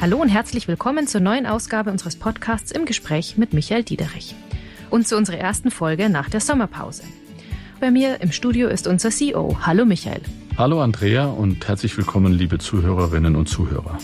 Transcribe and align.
Hallo 0.00 0.16
und 0.16 0.30
herzlich 0.30 0.66
willkommen 0.66 1.06
zur 1.06 1.20
neuen 1.20 1.44
Ausgabe 1.44 1.90
unseres 1.90 2.16
Podcasts 2.16 2.72
im 2.72 2.86
Gespräch 2.86 3.36
mit 3.36 3.52
Michael 3.52 3.82
Diederich. 3.82 4.34
Und 4.88 5.06
zu 5.06 5.14
unserer 5.14 5.36
ersten 5.36 5.70
Folge 5.70 6.08
nach 6.08 6.30
der 6.30 6.40
Sommerpause. 6.40 7.02
Bei 7.80 7.90
mir 7.90 8.22
im 8.22 8.32
Studio 8.32 8.68
ist 8.68 8.86
unser 8.86 9.10
CEO. 9.10 9.58
Hallo 9.66 9.84
Michael. 9.84 10.22
Hallo 10.56 10.80
Andrea 10.80 11.26
und 11.26 11.68
herzlich 11.68 11.98
willkommen, 11.98 12.32
liebe 12.32 12.56
Zuhörerinnen 12.56 13.36
und 13.36 13.50
Zuhörer. 13.50 13.98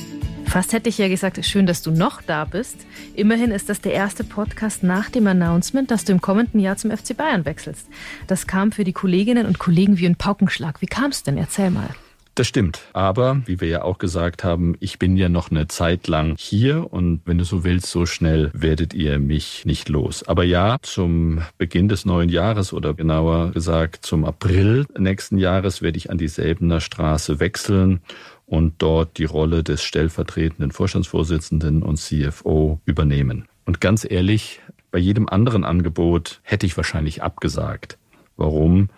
Fast 0.44 0.74
hätte 0.74 0.90
ich 0.90 0.98
ja 0.98 1.08
gesagt, 1.08 1.42
schön, 1.46 1.64
dass 1.64 1.80
du 1.80 1.90
noch 1.90 2.20
da 2.20 2.44
bist. 2.44 2.76
Immerhin 3.14 3.50
ist 3.50 3.70
das 3.70 3.80
der 3.80 3.94
erste 3.94 4.22
Podcast 4.22 4.82
nach 4.82 5.08
dem 5.08 5.26
Announcement, 5.26 5.90
dass 5.90 6.04
du 6.04 6.12
im 6.12 6.20
kommenden 6.20 6.60
Jahr 6.60 6.76
zum 6.76 6.90
FC 6.90 7.16
Bayern 7.16 7.46
wechselst. 7.46 7.88
Das 8.26 8.46
kam 8.46 8.70
für 8.70 8.84
die 8.84 8.92
Kolleginnen 8.92 9.46
und 9.46 9.58
Kollegen 9.58 9.96
wie 9.96 10.06
ein 10.06 10.16
Paukenschlag. 10.16 10.82
Wie 10.82 10.86
kam 10.86 11.10
es 11.10 11.22
denn? 11.22 11.38
Erzähl 11.38 11.70
mal. 11.70 11.88
Das 12.36 12.46
stimmt. 12.46 12.80
Aber, 12.92 13.40
wie 13.46 13.62
wir 13.62 13.68
ja 13.68 13.82
auch 13.82 13.96
gesagt 13.96 14.44
haben, 14.44 14.76
ich 14.78 14.98
bin 14.98 15.16
ja 15.16 15.30
noch 15.30 15.50
eine 15.50 15.68
Zeit 15.68 16.06
lang 16.06 16.34
hier 16.36 16.92
und 16.92 17.22
wenn 17.24 17.38
du 17.38 17.44
so 17.44 17.64
willst, 17.64 17.86
so 17.86 18.04
schnell 18.04 18.50
werdet 18.52 18.92
ihr 18.92 19.18
mich 19.18 19.64
nicht 19.64 19.88
los. 19.88 20.22
Aber 20.22 20.44
ja, 20.44 20.76
zum 20.82 21.40
Beginn 21.56 21.88
des 21.88 22.04
neuen 22.04 22.28
Jahres 22.28 22.74
oder 22.74 22.92
genauer 22.92 23.52
gesagt 23.52 24.04
zum 24.04 24.26
April 24.26 24.84
nächsten 24.98 25.38
Jahres 25.38 25.80
werde 25.80 25.96
ich 25.96 26.10
an 26.10 26.18
die 26.18 26.28
Selbener 26.28 26.82
Straße 26.82 27.40
wechseln 27.40 28.02
und 28.44 28.74
dort 28.82 29.16
die 29.16 29.24
Rolle 29.24 29.64
des 29.64 29.82
stellvertretenden 29.82 30.72
Vorstandsvorsitzenden 30.72 31.82
und 31.82 31.96
CFO 31.96 32.80
übernehmen. 32.84 33.48
Und 33.64 33.80
ganz 33.80 34.06
ehrlich, 34.08 34.60
bei 34.90 34.98
jedem 34.98 35.26
anderen 35.26 35.64
Angebot 35.64 36.40
hätte 36.42 36.66
ich 36.66 36.76
wahrscheinlich 36.76 37.22
abgesagt. 37.22 37.96
Warum? 38.36 38.90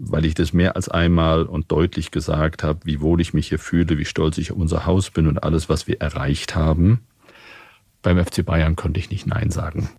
Weil 0.00 0.24
ich 0.24 0.34
das 0.34 0.52
mehr 0.52 0.76
als 0.76 0.88
einmal 0.88 1.44
und 1.44 1.70
deutlich 1.70 2.10
gesagt 2.10 2.62
habe, 2.62 2.80
wie 2.84 3.00
wohl 3.00 3.20
ich 3.20 3.34
mich 3.34 3.48
hier 3.48 3.58
fühle, 3.58 3.98
wie 3.98 4.06
stolz 4.06 4.38
ich 4.38 4.50
auf 4.50 4.58
unser 4.58 4.86
Haus 4.86 5.10
bin 5.10 5.26
und 5.26 5.44
alles, 5.44 5.68
was 5.68 5.86
wir 5.86 6.00
erreicht 6.00 6.56
haben. 6.56 7.00
Beim 8.02 8.24
FC 8.24 8.44
Bayern 8.44 8.76
konnte 8.76 8.98
ich 8.98 9.10
nicht 9.10 9.26
Nein 9.26 9.50
sagen. 9.50 9.90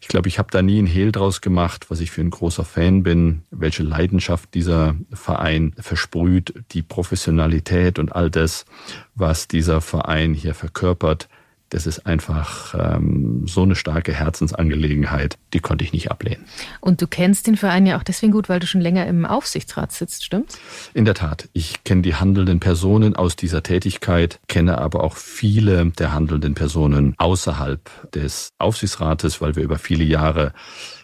Ich 0.00 0.08
glaube, 0.08 0.28
ich 0.28 0.38
habe 0.38 0.50
da 0.52 0.62
nie 0.62 0.80
ein 0.80 0.86
Hehl 0.86 1.10
draus 1.10 1.40
gemacht, 1.40 1.90
was 1.90 2.00
ich 2.00 2.10
für 2.10 2.20
ein 2.20 2.30
großer 2.30 2.64
Fan 2.64 3.02
bin, 3.02 3.42
welche 3.50 3.82
Leidenschaft 3.82 4.54
dieser 4.54 4.94
Verein 5.12 5.72
versprüht, 5.78 6.54
die 6.72 6.82
Professionalität 6.82 7.98
und 7.98 8.14
all 8.14 8.30
das, 8.30 8.66
was 9.14 9.48
dieser 9.48 9.80
Verein 9.80 10.34
hier 10.34 10.54
verkörpert 10.54 11.28
das 11.70 11.86
ist 11.86 12.06
einfach 12.06 12.74
ähm, 12.78 13.46
so 13.46 13.62
eine 13.62 13.74
starke 13.74 14.12
Herzensangelegenheit, 14.12 15.36
die 15.52 15.60
konnte 15.60 15.84
ich 15.84 15.92
nicht 15.92 16.10
ablehnen. 16.10 16.44
Und 16.80 17.02
du 17.02 17.06
kennst 17.06 17.46
den 17.46 17.56
Verein 17.56 17.86
ja 17.86 17.98
auch 17.98 18.02
deswegen 18.02 18.32
gut, 18.32 18.48
weil 18.48 18.60
du 18.60 18.66
schon 18.66 18.80
länger 18.80 19.06
im 19.06 19.26
Aufsichtsrat 19.26 19.90
sitzt, 19.90 20.24
stimmt's? 20.24 20.58
In 20.92 21.04
der 21.04 21.14
Tat. 21.14 21.48
Ich 21.52 21.82
kenne 21.84 22.02
die 22.02 22.14
handelnden 22.14 22.60
Personen 22.60 23.16
aus 23.16 23.36
dieser 23.36 23.62
Tätigkeit, 23.62 24.38
kenne 24.46 24.78
aber 24.78 25.02
auch 25.02 25.16
viele 25.16 25.86
der 25.98 26.12
handelnden 26.12 26.54
Personen 26.54 27.14
außerhalb 27.18 28.10
des 28.12 28.50
Aufsichtsrates, 28.58 29.40
weil 29.40 29.56
wir 29.56 29.62
über 29.62 29.78
viele 29.78 30.04
Jahre 30.04 30.52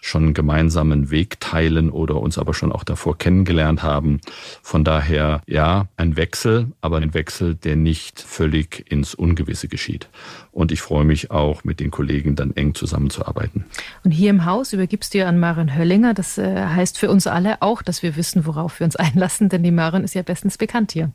schon 0.01 0.25
einen 0.25 0.35
gemeinsamen 0.35 1.11
Weg 1.11 1.41
teilen 1.41 1.91
oder 1.91 2.17
uns 2.17 2.39
aber 2.39 2.55
schon 2.55 2.73
auch 2.73 2.85
davor 2.85 3.19
kennengelernt 3.19 3.83
haben. 3.83 4.21
Von 4.63 4.85
daher, 4.85 5.43
ja, 5.47 5.89
ein 5.97 6.17
Wechsel, 6.17 6.73
aber 6.81 6.99
ein 6.99 7.15
Wechsel, 7.15 7.55
der 7.55 7.77
nicht 7.77 8.21
völlig 8.21 8.91
ins 8.91 9.15
Ungewisse 9.15 9.69
geschieht. 9.69 10.09
Und 10.53 10.73
ich 10.73 10.81
freue 10.81 11.05
mich 11.05 11.31
auch, 11.31 11.63
mit 11.63 11.79
den 11.79 11.91
Kollegen 11.91 12.35
dann 12.35 12.57
eng 12.57 12.75
zusammenzuarbeiten. 12.75 13.67
Und 14.05 14.11
hier 14.11 14.31
im 14.31 14.45
Haus 14.45 14.73
übergibst 14.73 15.15
du 15.15 15.19
ja 15.19 15.29
an 15.29 15.39
Maren 15.39 15.77
Höllinger. 15.77 16.13
Das 16.13 16.39
äh, 16.39 16.67
heißt 16.67 16.99
für 16.99 17.09
uns 17.09 17.27
alle 17.27 17.63
auch, 17.63 17.83
dass 17.83 18.03
wir 18.03 18.17
wissen, 18.17 18.47
worauf 18.47 18.81
wir 18.81 18.85
uns 18.85 18.97
einlassen, 18.97 19.49
denn 19.49 19.63
die 19.63 19.71
Maren 19.71 20.05
ist 20.05 20.15
ja 20.15 20.23
bestens 20.23 20.59
bekannt 20.59 20.93
hier. 20.93 21.13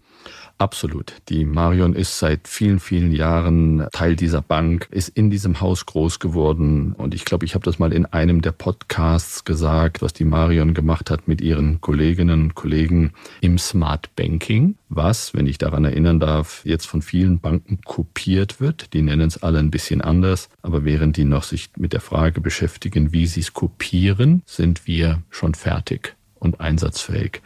Absolut. 0.58 1.16
Die 1.28 1.44
Marion 1.44 1.94
ist 1.94 2.18
seit 2.18 2.48
vielen, 2.48 2.80
vielen 2.80 3.12
Jahren 3.12 3.88
Teil 3.92 4.16
dieser 4.16 4.42
Bank, 4.42 4.88
ist 4.90 5.10
in 5.10 5.30
diesem 5.30 5.60
Haus 5.60 5.86
groß 5.86 6.20
geworden. 6.20 6.94
Und 6.94 7.14
ich 7.14 7.26
glaube, 7.26 7.44
ich 7.44 7.56
habe 7.56 7.66
das 7.66 7.78
mal 7.78 7.92
in 7.92 8.06
einem 8.06 8.42
der 8.42 8.54
Podcasts 8.54 9.44
gesagt, 9.44 10.02
was 10.02 10.14
die 10.14 10.24
Marion 10.24 10.74
gemacht 10.74 11.12
hat 11.12 11.28
mit 11.28 11.42
ihren 11.42 11.82
Kolleginnen 11.82 12.44
und 12.44 12.56
Kollegen 12.56 13.12
im 13.42 13.58
Smart 13.58 14.16
Banking, 14.16 14.76
was, 14.88 15.34
wenn 15.34 15.46
ich 15.46 15.58
daran 15.58 15.84
erinnern 15.84 16.22
darf, 16.22 16.62
jetzt 16.64 16.86
von 16.86 17.02
vielen 17.02 17.42
Banken 17.42 17.82
kopiert 17.84 18.62
wird. 18.62 18.94
Die 18.94 19.02
nennen 19.02 19.28
es 19.28 19.44
alle 19.44 19.60
ein 19.60 19.72
bisschen 19.72 20.00
anders. 20.00 20.48
Aber 20.62 20.86
während 20.86 21.18
die 21.18 21.26
noch 21.26 21.44
sich 21.44 21.72
mit 21.76 21.92
der 21.92 22.02
Frage 22.02 22.40
beschäftigen, 22.40 23.12
wie 23.12 23.28
sie 23.28 23.42
es 23.42 23.54
kopieren, 23.54 24.42
sind 24.46 24.88
wir 24.88 25.22
schon 25.30 25.54
fertig 25.54 26.16
und 26.46 26.62
einsatzfähig. 26.62 27.42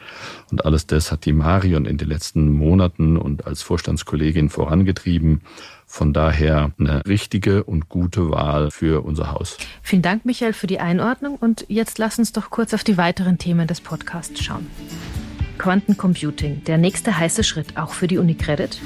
Und 0.51 0.65
alles 0.65 0.85
das 0.85 1.11
hat 1.11 1.25
die 1.25 1.33
Marion 1.33 1.85
in 1.85 1.97
den 1.97 2.07
letzten 2.07 2.51
Monaten 2.51 3.17
und 3.17 3.47
als 3.47 3.63
Vorstandskollegin 3.63 4.49
vorangetrieben. 4.49 5.41
Von 5.87 6.13
daher 6.13 6.71
eine 6.77 7.03
richtige 7.07 7.63
und 7.63 7.89
gute 7.89 8.29
Wahl 8.29 8.69
für 8.69 9.03
unser 9.03 9.31
Haus. 9.31 9.57
Vielen 9.81 10.03
Dank, 10.03 10.23
Michael, 10.23 10.53
für 10.53 10.67
die 10.67 10.79
Einordnung. 10.79 11.35
Und 11.35 11.65
jetzt 11.67 11.97
lass 11.97 12.19
uns 12.19 12.31
doch 12.31 12.51
kurz 12.51 12.75
auf 12.75 12.83
die 12.83 12.97
weiteren 12.97 13.39
Themen 13.39 13.65
des 13.65 13.81
Podcasts 13.81 14.43
schauen. 14.43 14.67
Quantencomputing, 15.57 16.63
der 16.65 16.77
nächste 16.77 17.17
heiße 17.17 17.43
Schritt 17.43 17.75
auch 17.77 17.93
für 17.93 18.07
die 18.07 18.17
Unicredit. 18.19 18.79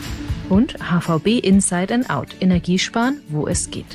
Und 0.50 0.76
HVB 0.80 1.40
Inside 1.40 1.94
and 1.94 2.10
Out, 2.10 2.36
Energiesparen, 2.40 3.22
wo 3.28 3.48
es 3.48 3.70
geht. 3.70 3.86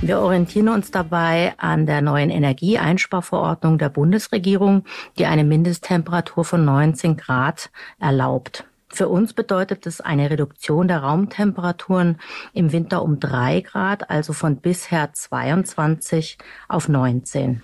Wir 0.00 0.20
orientieren 0.20 0.68
uns 0.68 0.92
dabei 0.92 1.54
an 1.58 1.84
der 1.84 2.02
neuen 2.02 2.30
Energieeinsparverordnung 2.30 3.78
der 3.78 3.88
Bundesregierung, 3.88 4.84
die 5.18 5.26
eine 5.26 5.42
Mindesttemperatur 5.42 6.44
von 6.44 6.64
19 6.64 7.16
Grad 7.16 7.70
erlaubt. 7.98 8.64
Für 8.88 9.08
uns 9.08 9.32
bedeutet 9.32 9.86
es 9.86 10.00
eine 10.00 10.30
Reduktion 10.30 10.86
der 10.86 10.98
Raumtemperaturen 11.00 12.18
im 12.54 12.70
Winter 12.70 13.02
um 13.02 13.18
drei 13.18 13.60
Grad, 13.60 14.08
also 14.08 14.32
von 14.32 14.58
bisher 14.58 15.12
22 15.12 16.38
auf 16.68 16.88
19. 16.88 17.60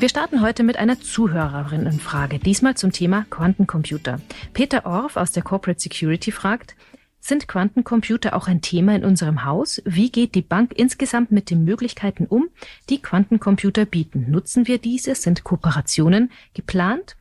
Wir 0.00 0.08
starten 0.08 0.42
heute 0.42 0.64
mit 0.64 0.76
einer 0.76 0.98
Zuhörerinnenfrage, 0.98 2.40
diesmal 2.40 2.74
zum 2.74 2.90
Thema 2.90 3.26
Quantencomputer. 3.30 4.20
Peter 4.52 4.84
Orff 4.84 5.16
aus 5.16 5.30
der 5.30 5.44
Corporate 5.44 5.80
Security 5.80 6.32
fragt, 6.32 6.74
sind 7.22 7.46
Quantencomputer 7.46 8.34
auch 8.34 8.48
ein 8.48 8.60
Thema 8.60 8.96
in 8.96 9.04
unserem 9.04 9.44
Haus? 9.44 9.80
Wie 9.84 10.10
geht 10.10 10.34
die 10.34 10.42
Bank 10.42 10.72
insgesamt 10.74 11.30
mit 11.30 11.50
den 11.50 11.64
Möglichkeiten 11.64 12.26
um, 12.26 12.48
die 12.90 13.00
Quantencomputer 13.00 13.86
bieten? 13.86 14.26
Nutzen 14.28 14.66
wir 14.66 14.78
diese? 14.78 15.14
Sind 15.14 15.44
Kooperationen 15.44 16.32
geplant? 16.52 17.16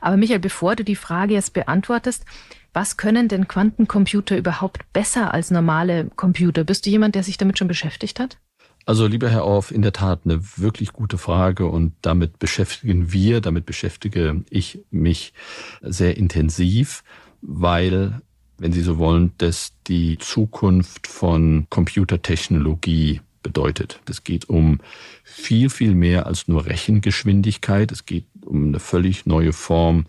Aber 0.00 0.16
Michael, 0.16 0.38
bevor 0.38 0.76
du 0.76 0.84
die 0.84 0.96
Frage 0.96 1.34
jetzt 1.34 1.52
beantwortest, 1.52 2.24
was 2.72 2.96
können 2.96 3.26
denn 3.26 3.48
Quantencomputer 3.48 4.36
überhaupt 4.36 4.90
besser 4.92 5.34
als 5.34 5.50
normale 5.50 6.08
Computer? 6.14 6.62
Bist 6.62 6.86
du 6.86 6.90
jemand, 6.90 7.16
der 7.16 7.24
sich 7.24 7.36
damit 7.36 7.58
schon 7.58 7.68
beschäftigt 7.68 8.20
hat? 8.20 8.38
Also, 8.86 9.06
lieber 9.06 9.28
Herr 9.28 9.44
Orff, 9.44 9.72
in 9.72 9.82
der 9.82 9.92
Tat 9.92 10.20
eine 10.24 10.40
wirklich 10.56 10.92
gute 10.92 11.18
Frage 11.18 11.66
und 11.66 11.94
damit 12.02 12.38
beschäftigen 12.38 13.12
wir, 13.12 13.40
damit 13.40 13.66
beschäftige 13.66 14.44
ich 14.48 14.84
mich 14.90 15.34
sehr 15.82 16.16
intensiv, 16.16 17.04
weil 17.40 18.22
wenn 18.62 18.72
Sie 18.72 18.82
so 18.82 18.96
wollen, 18.98 19.32
dass 19.38 19.72
die 19.88 20.18
Zukunft 20.18 21.08
von 21.08 21.66
Computertechnologie 21.68 23.20
bedeutet. 23.42 23.98
Es 24.08 24.22
geht 24.22 24.48
um 24.48 24.78
viel, 25.24 25.68
viel 25.68 25.96
mehr 25.96 26.26
als 26.26 26.46
nur 26.46 26.66
Rechengeschwindigkeit. 26.66 27.90
Es 27.90 28.06
geht 28.06 28.24
um 28.46 28.68
eine 28.68 28.78
völlig 28.78 29.26
neue 29.26 29.52
Form, 29.52 30.06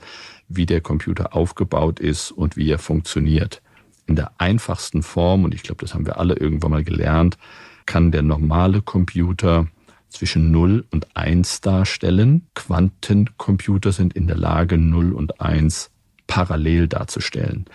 wie 0.49 0.67
der 0.67 0.81
Computer 0.81 1.35
aufgebaut 1.35 1.99
ist 1.99 2.29
und 2.29 2.55
wie 2.55 2.69
er 2.69 2.77
funktioniert. 2.77 3.63
In 4.05 4.15
der 4.15 4.33
einfachsten 4.37 5.01
Form, 5.01 5.45
und 5.45 5.55
ich 5.55 5.63
glaube, 5.63 5.81
das 5.81 5.95
haben 5.95 6.05
wir 6.05 6.19
alle 6.19 6.35
irgendwann 6.35 6.71
mal 6.71 6.83
gelernt, 6.83 7.39
kann 7.87 8.11
der 8.11 8.21
normale 8.21 8.83
Computer 8.83 9.65
zwischen 10.09 10.51
0 10.51 10.85
und 10.91 11.17
1 11.17 11.61
darstellen. 11.61 12.45
Quantencomputer 12.53 13.91
sind 13.91 14.13
in 14.13 14.27
der 14.27 14.37
Lage, 14.37 14.77
0 14.77 15.11
und 15.11 15.41
1 15.41 15.89
parallel 16.27 16.87
darzustellen 16.87 17.65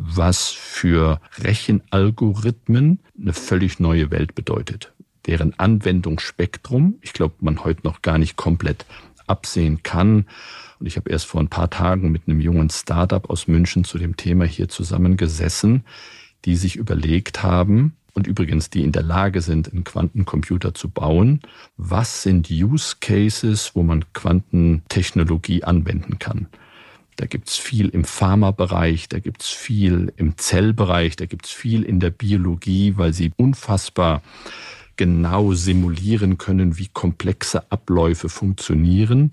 was 0.00 0.48
für 0.50 1.20
Rechenalgorithmen 1.38 3.00
eine 3.20 3.32
völlig 3.32 3.80
neue 3.80 4.12
Welt 4.12 4.36
bedeutet. 4.36 4.92
Deren 5.26 5.58
Anwendungsspektrum, 5.58 6.94
ich 7.02 7.12
glaube, 7.12 7.34
man 7.40 7.64
heute 7.64 7.80
noch 7.82 8.00
gar 8.00 8.16
nicht 8.16 8.36
komplett 8.36 8.86
absehen 9.26 9.82
kann. 9.82 10.26
Und 10.78 10.86
ich 10.86 10.96
habe 10.96 11.10
erst 11.10 11.26
vor 11.26 11.40
ein 11.40 11.48
paar 11.48 11.68
Tagen 11.68 12.12
mit 12.12 12.28
einem 12.28 12.40
jungen 12.40 12.70
Startup 12.70 13.28
aus 13.28 13.48
München 13.48 13.82
zu 13.82 13.98
dem 13.98 14.16
Thema 14.16 14.44
hier 14.44 14.68
zusammengesessen, 14.68 15.84
die 16.44 16.54
sich 16.54 16.76
überlegt 16.76 17.42
haben, 17.42 17.96
und 18.14 18.26
übrigens 18.26 18.68
die 18.68 18.82
in 18.82 18.90
der 18.90 19.04
Lage 19.04 19.40
sind, 19.42 19.72
einen 19.72 19.84
Quantencomputer 19.84 20.74
zu 20.74 20.88
bauen, 20.88 21.40
was 21.76 22.22
sind 22.24 22.50
Use 22.50 22.96
Cases, 23.00 23.72
wo 23.74 23.84
man 23.84 24.12
Quantentechnologie 24.12 25.62
anwenden 25.62 26.18
kann. 26.18 26.48
Da 27.18 27.26
gibt's 27.26 27.56
viel 27.56 27.88
im 27.88 28.04
Pharmabereich, 28.04 29.08
da 29.08 29.18
gibt's 29.18 29.48
viel 29.48 30.12
im 30.16 30.38
Zellbereich, 30.38 31.16
da 31.16 31.26
gibt's 31.26 31.50
viel 31.50 31.82
in 31.82 31.98
der 31.98 32.10
Biologie, 32.10 32.94
weil 32.96 33.12
sie 33.12 33.32
unfassbar 33.36 34.22
genau 34.96 35.52
simulieren 35.52 36.38
können, 36.38 36.78
wie 36.78 36.86
komplexe 36.86 37.72
Abläufe 37.72 38.28
funktionieren. 38.28 39.32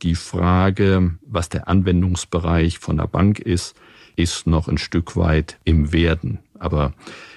Die 0.00 0.14
Frage, 0.14 1.18
was 1.26 1.50
der 1.50 1.68
Anwendungsbereich 1.68 2.78
von 2.78 2.96
der 2.96 3.08
Bank 3.08 3.40
ist, 3.40 3.76
ist 4.16 4.46
noch 4.46 4.66
ein 4.66 4.78
Stück 4.78 5.14
weit 5.14 5.58
im 5.64 5.92
Werden. 5.92 6.38
Aber 6.58 6.94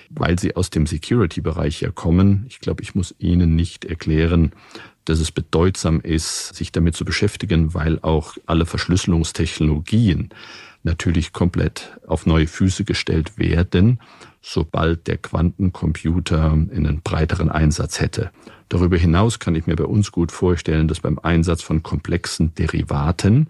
weil 0.09 0.39
Sie 0.39 0.55
aus 0.55 0.69
dem 0.69 0.88
Security-Bereich 0.88 1.81
ja 1.81 1.91
kommen, 1.91 2.45
ich 2.47 2.61
glaube, 2.61 2.81
ich 2.81 2.95
muss 2.95 3.13
Ihnen 3.19 3.55
nicht 3.55 3.83
erklären, 3.83 4.53
dass 5.06 5.19
es 5.19 5.31
bedeutsam 5.31 6.00
ist, 6.01 6.56
sich 6.56 6.71
damit 6.71 6.95
zu 6.95 7.06
beschäftigen, 7.06 7.74
weil 7.74 8.00
auch 8.01 8.38
alle 8.45 8.65
Verschlüsselungstechnologien 8.65 10.30
natürlich 10.83 11.33
komplett 11.33 11.98
auf 12.07 12.25
neue 12.25 12.48
Füße 12.48 12.83
gestellt 12.83 13.38
werden, 13.38 14.00
sobald 14.42 15.07
der 15.07 15.18
Quantencomputer 15.18 16.51
einen 16.51 17.01
breiteren 17.03 17.50
Einsatz 17.50 18.00
hätte. 18.00 18.31
Darüber 18.69 18.98
hinaus 18.98 19.39
kann 19.39 19.56
ich 19.56 19.68
mir 19.68 19.75
bei 19.75 19.83
uns 19.86 20.12
gut 20.12 20.31
vorstellen, 20.31 20.88
dass 20.88 21.01
beim 21.01 21.19
Einsatz 21.19 21.62
von 21.62 21.83
komplexen 21.83 22.56
Derivaten 22.56 23.48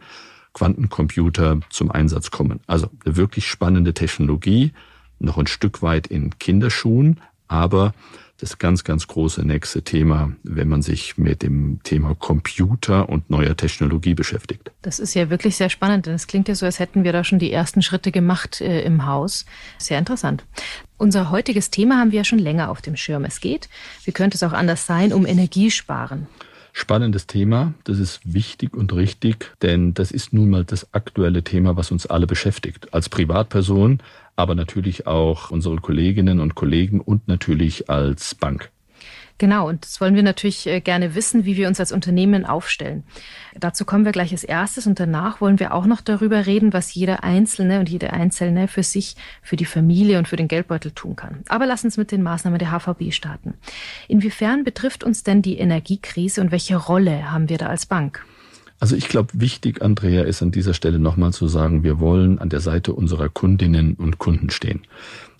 Quantencomputer 0.53 1.59
zum 1.69 1.91
Einsatz 1.91 2.31
kommen. 2.31 2.59
Also 2.67 2.89
eine 3.05 3.15
wirklich 3.15 3.47
spannende 3.47 3.93
Technologie, 3.93 4.73
noch 5.19 5.37
ein 5.37 5.47
Stück 5.47 5.81
weit 5.81 6.07
in 6.07 6.37
Kinderschuhen, 6.39 7.21
aber 7.47 7.93
das 8.41 8.57
ganz, 8.57 8.83
ganz 8.83 9.07
große 9.07 9.45
nächste 9.45 9.83
Thema, 9.83 10.31
wenn 10.43 10.67
man 10.67 10.81
sich 10.81 11.17
mit 11.17 11.43
dem 11.43 11.79
Thema 11.83 12.15
Computer 12.15 13.07
und 13.07 13.29
neuer 13.29 13.55
Technologie 13.55 14.15
beschäftigt. 14.15 14.71
Das 14.81 14.99
ist 14.99 15.13
ja 15.13 15.29
wirklich 15.29 15.55
sehr 15.55 15.69
spannend, 15.69 16.07
denn 16.07 16.15
es 16.15 16.27
klingt 16.27 16.47
ja 16.47 16.55
so, 16.55 16.65
als 16.65 16.79
hätten 16.79 17.03
wir 17.03 17.13
da 17.13 17.23
schon 17.23 17.39
die 17.39 17.51
ersten 17.51 17.81
Schritte 17.81 18.11
gemacht 18.11 18.59
äh, 18.61 18.81
im 18.81 19.05
Haus. 19.05 19.45
Sehr 19.77 19.99
interessant. 19.99 20.43
Unser 20.97 21.29
heutiges 21.29 21.69
Thema 21.69 21.99
haben 21.99 22.11
wir 22.11 22.17
ja 22.17 22.23
schon 22.23 22.39
länger 22.39 22.69
auf 22.69 22.81
dem 22.81 22.95
Schirm. 22.95 23.25
Es 23.25 23.41
geht, 23.41 23.69
wie 24.05 24.11
könnte 24.11 24.35
es 24.35 24.43
auch 24.43 24.53
anders 24.53 24.85
sein, 24.85 25.13
um 25.13 25.25
Energiesparen. 25.25 26.27
Spannendes 26.73 27.27
Thema, 27.27 27.73
das 27.83 27.99
ist 27.99 28.21
wichtig 28.23 28.75
und 28.75 28.93
richtig, 28.93 29.51
denn 29.61 29.93
das 29.93 30.11
ist 30.11 30.31
nun 30.31 30.49
mal 30.49 30.63
das 30.63 30.93
aktuelle 30.93 31.43
Thema, 31.43 31.75
was 31.75 31.91
uns 31.91 32.05
alle 32.05 32.27
beschäftigt. 32.27 32.93
Als 32.93 33.09
Privatperson, 33.09 33.99
aber 34.41 34.55
natürlich 34.55 35.05
auch 35.05 35.51
unsere 35.51 35.75
Kolleginnen 35.77 36.39
und 36.39 36.55
Kollegen 36.55 36.99
und 36.99 37.27
natürlich 37.27 37.91
als 37.91 38.33
Bank. 38.33 38.71
Genau, 39.37 39.67
und 39.67 39.85
das 39.85 39.99
wollen 39.99 40.13
wir 40.13 40.21
natürlich 40.21 40.67
äh, 40.67 40.81
gerne 40.81 41.15
wissen, 41.15 41.45
wie 41.45 41.57
wir 41.57 41.67
uns 41.67 41.79
als 41.79 41.91
Unternehmen 41.91 42.45
aufstellen. 42.45 43.03
Dazu 43.59 43.85
kommen 43.85 44.05
wir 44.05 44.11
gleich 44.11 44.31
als 44.31 44.43
erstes 44.43 44.85
und 44.85 44.99
danach 44.99 45.41
wollen 45.41 45.59
wir 45.59 45.73
auch 45.73 45.87
noch 45.87 46.01
darüber 46.01 46.45
reden, 46.45 46.73
was 46.73 46.93
jeder 46.93 47.23
Einzelne 47.23 47.79
und 47.79 47.89
jede 47.89 48.13
Einzelne 48.13 48.67
für 48.67 48.83
sich, 48.83 49.15
für 49.41 49.55
die 49.55 49.65
Familie 49.65 50.19
und 50.19 50.27
für 50.27 50.35
den 50.35 50.47
Geldbeutel 50.47 50.91
tun 50.91 51.15
kann. 51.15 51.43
Aber 51.49 51.65
lass 51.65 51.83
uns 51.83 51.97
mit 51.97 52.11
den 52.11 52.21
Maßnahmen 52.21 52.59
der 52.59 52.71
HVB 52.71 53.11
starten. 53.11 53.55
Inwiefern 54.07 54.63
betrifft 54.63 55.03
uns 55.03 55.23
denn 55.23 55.41
die 55.41 55.57
Energiekrise 55.57 56.41
und 56.41 56.51
welche 56.51 56.75
Rolle 56.75 57.31
haben 57.31 57.49
wir 57.49 57.57
da 57.57 57.67
als 57.67 57.87
Bank? 57.87 58.23
Also 58.81 58.95
ich 58.95 59.09
glaube, 59.09 59.29
wichtig, 59.33 59.83
Andrea, 59.83 60.23
ist 60.23 60.41
an 60.41 60.49
dieser 60.49 60.73
Stelle 60.73 60.97
nochmal 60.97 61.31
zu 61.33 61.47
sagen, 61.47 61.83
wir 61.83 61.99
wollen 61.99 62.39
an 62.39 62.49
der 62.49 62.61
Seite 62.61 62.93
unserer 62.93 63.29
Kundinnen 63.29 63.93
und 63.93 64.17
Kunden 64.17 64.49
stehen. 64.49 64.81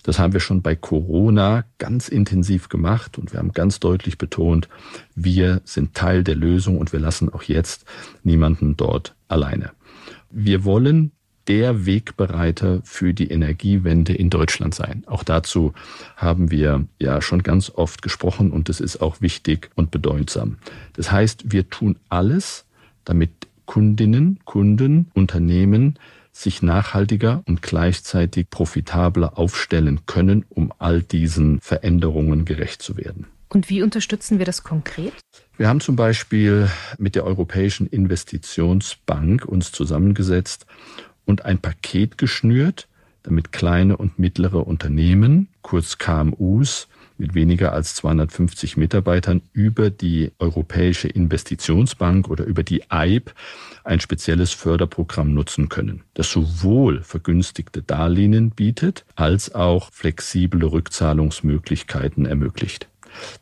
Das 0.04 0.20
haben 0.20 0.32
wir 0.32 0.38
schon 0.38 0.62
bei 0.62 0.76
Corona 0.76 1.64
ganz 1.78 2.06
intensiv 2.06 2.68
gemacht 2.68 3.18
und 3.18 3.32
wir 3.32 3.40
haben 3.40 3.50
ganz 3.50 3.80
deutlich 3.80 4.16
betont, 4.16 4.68
wir 5.16 5.60
sind 5.64 5.94
Teil 5.94 6.22
der 6.22 6.36
Lösung 6.36 6.78
und 6.78 6.92
wir 6.92 7.00
lassen 7.00 7.32
auch 7.32 7.42
jetzt 7.42 7.84
niemanden 8.22 8.76
dort 8.76 9.16
alleine. 9.26 9.72
Wir 10.30 10.64
wollen 10.64 11.10
der 11.48 11.84
Wegbereiter 11.84 12.80
für 12.84 13.12
die 13.12 13.28
Energiewende 13.28 14.14
in 14.14 14.30
Deutschland 14.30 14.72
sein. 14.72 15.02
Auch 15.06 15.24
dazu 15.24 15.72
haben 16.16 16.52
wir 16.52 16.86
ja 17.00 17.20
schon 17.20 17.42
ganz 17.42 17.70
oft 17.74 18.02
gesprochen 18.02 18.52
und 18.52 18.68
das 18.68 18.78
ist 18.78 19.02
auch 19.02 19.20
wichtig 19.20 19.70
und 19.74 19.90
bedeutsam. 19.90 20.58
Das 20.92 21.10
heißt, 21.10 21.50
wir 21.50 21.68
tun 21.70 21.98
alles, 22.08 22.66
damit 23.04 23.30
Kundinnen, 23.66 24.38
Kunden, 24.44 25.10
Unternehmen 25.14 25.98
sich 26.32 26.62
nachhaltiger 26.62 27.42
und 27.46 27.62
gleichzeitig 27.62 28.48
profitabler 28.48 29.38
aufstellen 29.38 30.00
können, 30.06 30.44
um 30.48 30.72
all 30.78 31.02
diesen 31.02 31.60
Veränderungen 31.60 32.44
gerecht 32.44 32.82
zu 32.82 32.96
werden. 32.96 33.26
Und 33.48 33.68
wie 33.68 33.82
unterstützen 33.82 34.38
wir 34.38 34.46
das 34.46 34.62
konkret? 34.62 35.12
Wir 35.58 35.68
haben 35.68 35.80
zum 35.80 35.94
Beispiel 35.94 36.70
mit 36.96 37.14
der 37.14 37.24
Europäischen 37.24 37.86
Investitionsbank 37.86 39.44
uns 39.44 39.72
zusammengesetzt 39.72 40.64
und 41.26 41.44
ein 41.44 41.58
Paket 41.58 42.16
geschnürt, 42.16 42.88
damit 43.22 43.52
kleine 43.52 43.98
und 43.98 44.18
mittlere 44.18 44.66
Unternehmen, 44.66 45.48
kurz 45.60 45.98
KMUs, 45.98 46.88
mit 47.18 47.34
weniger 47.34 47.72
als 47.72 47.94
250 47.96 48.76
Mitarbeitern 48.76 49.42
über 49.52 49.90
die 49.90 50.32
Europäische 50.38 51.08
Investitionsbank 51.08 52.28
oder 52.28 52.44
über 52.44 52.62
die 52.62 52.90
EIB 52.90 53.32
ein 53.84 54.00
spezielles 54.00 54.52
Förderprogramm 54.52 55.34
nutzen 55.34 55.68
können, 55.68 56.02
das 56.14 56.30
sowohl 56.30 57.02
vergünstigte 57.02 57.82
Darlehen 57.82 58.50
bietet, 58.50 59.04
als 59.16 59.54
auch 59.54 59.90
flexible 59.92 60.64
Rückzahlungsmöglichkeiten 60.64 62.26
ermöglicht. 62.26 62.88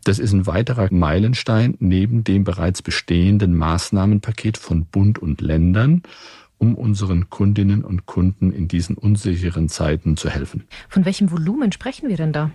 Das 0.05 0.19
ist 0.19 0.33
ein 0.33 0.47
weiterer 0.47 0.89
Meilenstein 0.91 1.77
neben 1.79 2.25
dem 2.25 2.45
bereits 2.45 2.83
bestehenden 2.83 3.55
Maßnahmenpaket 3.55 4.59
von 4.59 4.87
Bund 4.87 5.19
und 5.19 5.41
Ländern 5.41 6.03
um 6.61 6.75
unseren 6.75 7.31
Kundinnen 7.31 7.83
und 7.83 8.05
Kunden 8.05 8.53
in 8.53 8.69
diesen 8.69 8.97
unsicheren 8.97 9.71
Zeiten 9.71 10.19
zu 10.19 10.29
helfen. 10.29 10.65
Von 10.91 11.07
welchem 11.07 11.31
Volumen 11.31 11.73
sprechen 11.73 12.09
wir 12.11 12.19
denn 12.19 12.35
da? 12.35 12.51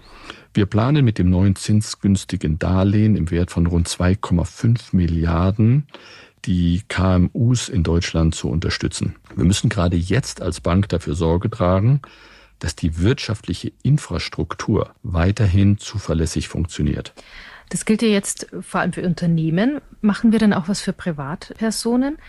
Wir 0.53 0.67
planen 0.67 1.03
mit 1.03 1.17
dem 1.17 1.31
neuen 1.31 1.55
zinsgünstigen 1.55 2.59
Darlehen 2.59 3.15
im 3.15 3.31
Wert 3.31 3.49
von 3.49 3.65
rund 3.65 3.89
2,5 3.89 4.95
Milliarden 4.95 5.87
die 6.45 6.83
KMUs 6.87 7.67
in 7.67 7.81
Deutschland 7.81 8.35
zu 8.35 8.47
unterstützen. 8.49 9.15
Wir 9.35 9.45
müssen 9.45 9.69
gerade 9.69 9.97
jetzt 9.97 10.39
als 10.39 10.61
Bank 10.61 10.87
dafür 10.89 11.15
Sorge 11.15 11.49
tragen, 11.49 12.01
dass 12.59 12.75
die 12.75 12.99
wirtschaftliche 12.99 13.71
Infrastruktur 13.81 14.91
weiterhin 15.01 15.79
zuverlässig 15.79 16.47
funktioniert. 16.47 17.13
Das 17.69 17.85
gilt 17.85 18.03
ja 18.03 18.07
jetzt 18.07 18.47
vor 18.61 18.81
allem 18.81 18.93
für 18.93 19.01
Unternehmen. 19.01 19.81
Machen 20.05 20.31
wir 20.31 20.37
dann 20.37 20.53
auch 20.53 20.67
was 20.67 20.81
für 20.81 20.93
Privatpersonen? 20.93 22.19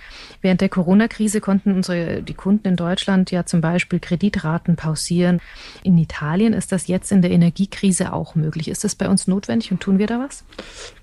Während 0.41 0.63
der 0.63 0.71
Corona-Krise 0.71 1.43
konnten 1.43 1.75
unsere, 1.75 2.23
die 2.23 2.33
Kunden 2.33 2.69
in 2.69 2.77
Deutschland 2.77 3.31
ja 3.31 3.45
zum 3.45 3.61
Beispiel 3.61 4.01
Kreditraten 4.01 4.77
pausieren. 4.77 5.43
In 5.83 5.99
Italien 5.99 6.55
ist 6.55 6.73
das 6.73 6.87
jetzt 6.87 7.13
in 7.13 7.21
der 7.21 7.33
Energiekrise 7.33 8.15
auch 8.15 8.35
möglich. 8.35 8.69
Ist 8.69 8.85
das 8.85 8.95
bei 8.95 9.11
uns 9.11 9.27
notwendig 9.27 9.73
und 9.73 9.81
tun 9.81 9.99
wir 9.99 10.07
da 10.07 10.19
was? 10.19 10.43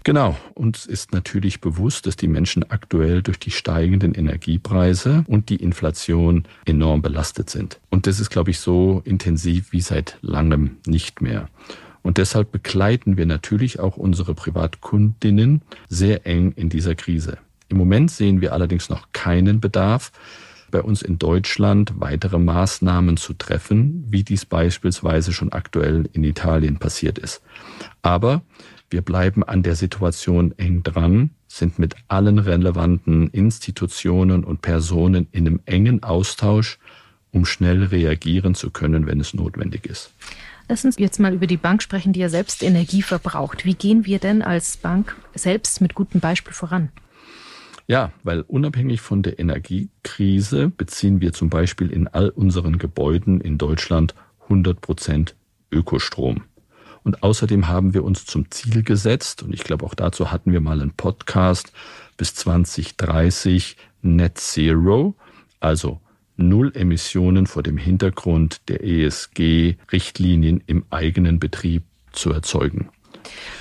Genau. 0.03 0.35
Uns 0.55 0.87
ist 0.87 1.13
natürlich 1.13 1.61
bewusst, 1.61 2.07
dass 2.07 2.15
die 2.15 2.27
Menschen 2.27 2.67
aktuell 2.71 3.21
durch 3.21 3.37
die 3.37 3.51
steigenden 3.51 4.15
Energiepreise 4.15 5.25
und 5.27 5.49
die 5.49 5.57
Inflation 5.57 6.45
enorm 6.65 7.03
belastet 7.03 7.51
sind. 7.51 7.79
Und 7.91 8.07
das 8.07 8.19
ist, 8.19 8.31
glaube 8.31 8.49
ich, 8.49 8.57
so 8.57 9.03
intensiv 9.05 9.73
wie 9.73 9.81
seit 9.81 10.17
langem 10.21 10.77
nicht 10.87 11.21
mehr. 11.21 11.49
Und 12.03 12.17
deshalb 12.17 12.51
begleiten 12.51 13.17
wir 13.17 13.25
natürlich 13.25 13.79
auch 13.79 13.97
unsere 13.97 14.35
Privatkundinnen 14.35 15.61
sehr 15.89 16.27
eng 16.27 16.51
in 16.51 16.69
dieser 16.69 16.95
Krise. 16.95 17.37
Im 17.69 17.77
Moment 17.77 18.11
sehen 18.11 18.41
wir 18.41 18.53
allerdings 18.53 18.89
noch 18.89 19.07
keinen 19.13 19.59
Bedarf, 19.59 20.11
bei 20.69 20.81
uns 20.81 21.03
in 21.03 21.19
Deutschland 21.19 21.93
weitere 21.99 22.39
Maßnahmen 22.39 23.15
zu 23.15 23.33
treffen, 23.33 24.05
wie 24.09 24.23
dies 24.23 24.43
beispielsweise 24.45 25.31
schon 25.31 25.51
aktuell 25.51 26.09
in 26.13 26.23
Italien 26.23 26.77
passiert 26.77 27.19
ist. 27.19 27.41
Aber 28.01 28.41
wir 28.89 29.01
bleiben 29.01 29.43
an 29.43 29.63
der 29.63 29.75
Situation 29.75 30.53
eng 30.57 30.83
dran, 30.83 31.29
sind 31.47 31.77
mit 31.77 31.95
allen 32.07 32.39
relevanten 32.39 33.29
Institutionen 33.29 34.43
und 34.43 34.61
Personen 34.61 35.27
in 35.31 35.47
einem 35.47 35.59
engen 35.65 36.01
Austausch, 36.01 36.79
um 37.31 37.45
schnell 37.45 37.83
reagieren 37.83 38.55
zu 38.55 38.71
können, 38.71 39.05
wenn 39.05 39.19
es 39.19 39.33
notwendig 39.33 39.85
ist. 39.85 40.11
Lass 40.73 40.85
uns 40.85 40.97
jetzt 40.97 41.19
mal 41.19 41.35
über 41.35 41.45
die 41.45 41.57
Bank 41.57 41.83
sprechen, 41.83 42.13
die 42.13 42.19
ja 42.19 42.29
selbst 42.29 42.63
Energie 42.63 43.03
verbraucht. 43.03 43.63
Wie 43.63 43.75
gehen 43.75 44.07
wir 44.07 44.17
denn 44.17 44.41
als 44.41 44.75
Bank 44.75 45.15
selbst 45.35 45.81
mit 45.81 45.93
gutem 45.93 46.19
Beispiel 46.19 46.51
voran? 46.51 46.89
Ja, 47.85 48.11
weil 48.23 48.41
unabhängig 48.41 48.99
von 48.99 49.21
der 49.21 49.37
Energiekrise 49.37 50.69
beziehen 50.69 51.21
wir 51.21 51.31
zum 51.31 51.51
Beispiel 51.51 51.91
in 51.91 52.07
all 52.07 52.29
unseren 52.29 52.79
Gebäuden 52.79 53.39
in 53.39 53.59
Deutschland 53.59 54.15
100 54.45 54.81
Prozent 54.81 55.35
Ökostrom. 55.71 56.41
Und 57.03 57.21
außerdem 57.21 57.67
haben 57.67 57.93
wir 57.93 58.03
uns 58.03 58.25
zum 58.25 58.49
Ziel 58.49 58.81
gesetzt, 58.81 59.43
und 59.43 59.53
ich 59.53 59.63
glaube 59.63 59.85
auch 59.85 59.93
dazu 59.93 60.31
hatten 60.31 60.51
wir 60.53 60.59
mal 60.59 60.81
einen 60.81 60.95
Podcast, 60.95 61.71
bis 62.17 62.33
2030 62.33 63.77
Net 64.01 64.39
Zero, 64.39 65.13
also 65.59 66.01
Null 66.49 66.71
Emissionen 66.75 67.47
vor 67.47 67.63
dem 67.63 67.77
Hintergrund 67.77 68.69
der 68.69 68.83
ESG-Richtlinien 68.83 70.63
im 70.65 70.85
eigenen 70.89 71.39
Betrieb 71.39 71.83
zu 72.11 72.31
erzeugen. 72.31 72.89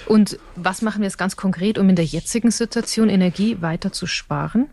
Und 0.06 0.38
was 0.56 0.82
machen 0.82 1.00
wir 1.00 1.06
jetzt 1.06 1.18
ganz 1.18 1.36
konkret, 1.36 1.78
um 1.78 1.88
in 1.88 1.96
der 1.96 2.04
jetzigen 2.04 2.50
Situation 2.50 3.08
Energie 3.08 3.58
weiter 3.60 3.92
zu 3.92 4.06
sparen? 4.06 4.68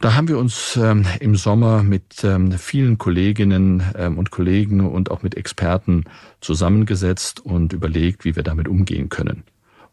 Da 0.00 0.14
haben 0.14 0.26
wir 0.26 0.36
uns 0.38 0.76
ähm, 0.76 1.06
im 1.20 1.36
Sommer 1.36 1.84
mit 1.84 2.24
ähm, 2.24 2.50
vielen 2.50 2.98
Kolleginnen 2.98 3.84
ähm, 3.96 4.18
und 4.18 4.32
Kollegen 4.32 4.80
und 4.80 5.12
auch 5.12 5.22
mit 5.22 5.36
Experten 5.36 6.04
zusammengesetzt 6.40 7.38
und 7.38 7.72
überlegt, 7.72 8.24
wie 8.24 8.34
wir 8.34 8.42
damit 8.42 8.66
umgehen 8.66 9.10
können. 9.10 9.44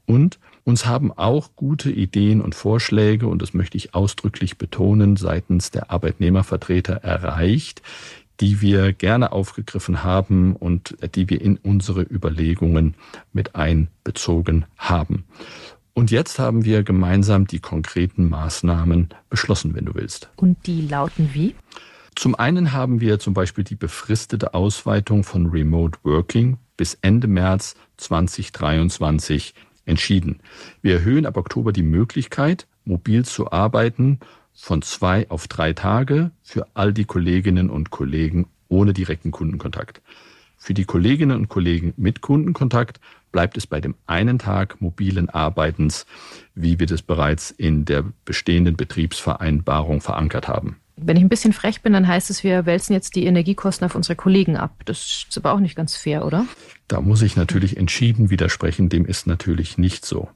Und 0.08 0.40
uns 0.70 0.86
haben 0.86 1.12
auch 1.12 1.50
gute 1.56 1.92
Ideen 1.92 2.42
und 2.42 2.56
Vorschläge, 2.56 3.28
und 3.28 3.42
das 3.42 3.54
möchte 3.54 3.76
ich 3.76 3.94
ausdrücklich 3.94 4.58
betonen, 4.58 5.18
seitens 5.18 5.72
der 5.72 5.92
Arbeitnehmervertreter 5.92 6.94
erreicht, 6.94 7.82
die 8.40 8.62
wir 8.62 8.94
gerne 8.94 9.32
aufgegriffen 9.32 10.04
haben 10.04 10.56
und 10.56 10.96
die 11.16 11.30
wir 11.30 11.42
in 11.42 11.58
unsere 11.58 12.04
Überlegungen 12.04 12.94
mit 13.34 13.56
einbezogen 13.56 14.66
haben. 14.78 15.26
Und 15.94 16.12
jetzt 16.12 16.40
haben 16.40 16.64
wir 16.64 16.84
gemeinsam 16.84 17.48
die 17.48 17.60
konkreten 17.60 18.30
Maßnahmen 18.30 19.10
beschlossen, 19.30 19.74
wenn 19.74 19.86
du 19.86 19.96
willst. 19.96 20.30
Und 20.38 20.68
die 20.68 20.82
lauten 20.82 21.32
wie? 21.34 21.56
Zum 22.16 22.36
einen 22.36 22.72
haben 22.72 23.02
wir 23.02 23.20
zum 23.20 23.34
Beispiel 23.34 23.64
die 23.64 23.76
befristete 23.76 24.54
Ausweitung 24.54 25.24
von 25.24 25.48
Remote 25.48 25.98
Working 26.04 26.58
bis 26.78 26.98
Ende 27.02 27.28
März 27.28 27.76
2023 27.98 29.54
entschieden. 29.90 30.40
Wir 30.82 30.96
erhöhen 30.96 31.26
ab 31.26 31.38
Oktober 31.38 31.74
die 31.74 31.84
Möglichkeit, 31.84 32.68
mobil 32.86 33.26
zu 33.26 33.52
arbeiten 33.52 34.20
von 34.54 34.82
zwei 34.82 35.30
auf 35.30 35.48
drei 35.48 35.74
Tage 35.74 36.32
für 36.42 36.68
all 36.74 36.94
die 36.94 37.06
Kolleginnen 37.06 37.70
und 37.70 37.90
Kollegen 37.92 38.48
ohne 38.68 38.94
direkten 38.94 39.32
Kundenkontakt. 39.32 40.02
Für 40.58 40.74
die 40.74 40.86
Kolleginnen 40.86 41.38
und 41.38 41.48
Kollegen 41.48 41.94
mit 41.96 42.22
Kundenkontakt 42.22 43.00
bleibt 43.32 43.58
es 43.58 43.66
bei 43.66 43.80
dem 43.80 43.96
einen 44.08 44.40
Tag 44.40 44.82
mobilen 44.82 45.30
Arbeitens, 45.30 46.06
wie 46.54 46.80
wir 46.80 46.88
das 46.88 47.02
bereits 47.02 47.52
in 47.52 47.86
der 47.86 48.04
bestehenden 48.26 48.76
Betriebsvereinbarung 48.76 50.02
verankert 50.02 50.48
haben. 50.48 50.78
Wenn 51.02 51.18
ich 51.18 51.24
ein 51.24 51.30
bisschen 51.30 51.54
frech 51.54 51.82
bin, 51.82 51.94
dann 51.94 52.08
heißt 52.08 52.30
es, 52.30 52.44
wir 52.44 52.66
wälzen 52.66 52.94
jetzt 52.94 53.16
die 53.16 53.26
Energiekosten 53.26 53.86
auf 53.86 53.96
unsere 53.96 54.16
Kollegen 54.16 54.58
ab. 54.58 54.82
Das 54.86 55.26
ist 55.30 55.38
aber 55.38 55.54
auch 55.54 55.60
nicht 55.60 55.76
ganz 55.76 55.96
fair, 55.96 56.26
oder? 56.26 56.46
Da 56.88 57.02
muss 57.02 57.22
ich 57.22 57.36
natürlich 57.36 57.78
entschieden 57.78 58.30
widersprechen. 58.30 58.90
Dem 58.90 59.06
ist 59.06 59.28
natürlich 59.28 59.78
nicht 59.78 60.06
so. 60.06 60.30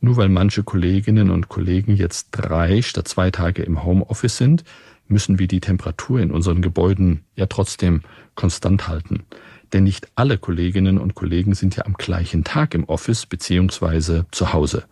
Nur 0.00 0.16
weil 0.16 0.28
manche 0.28 0.62
Kolleginnen 0.62 1.30
und 1.30 1.48
Kollegen 1.48 1.96
jetzt 1.96 2.28
drei 2.30 2.82
statt 2.82 3.08
zwei 3.08 3.30
Tage 3.30 3.62
im 3.62 3.84
Homeoffice 3.84 4.36
sind, 4.36 4.64
müssen 5.08 5.38
wir 5.38 5.48
die 5.48 5.60
Temperatur 5.60 6.20
in 6.20 6.30
unseren 6.30 6.62
Gebäuden 6.62 7.24
ja 7.36 7.46
trotzdem 7.46 8.02
konstant 8.34 8.88
halten. 8.88 9.24
Denn 9.72 9.84
nicht 9.84 10.08
alle 10.14 10.38
Kolleginnen 10.38 10.98
und 10.98 11.14
Kollegen 11.14 11.54
sind 11.54 11.76
ja 11.76 11.84
am 11.86 11.94
gleichen 11.94 12.44
Tag 12.44 12.74
im 12.74 12.84
Office 12.84 13.26
beziehungsweise 13.26 14.26
zu 14.30 14.52
Hause. 14.52 14.84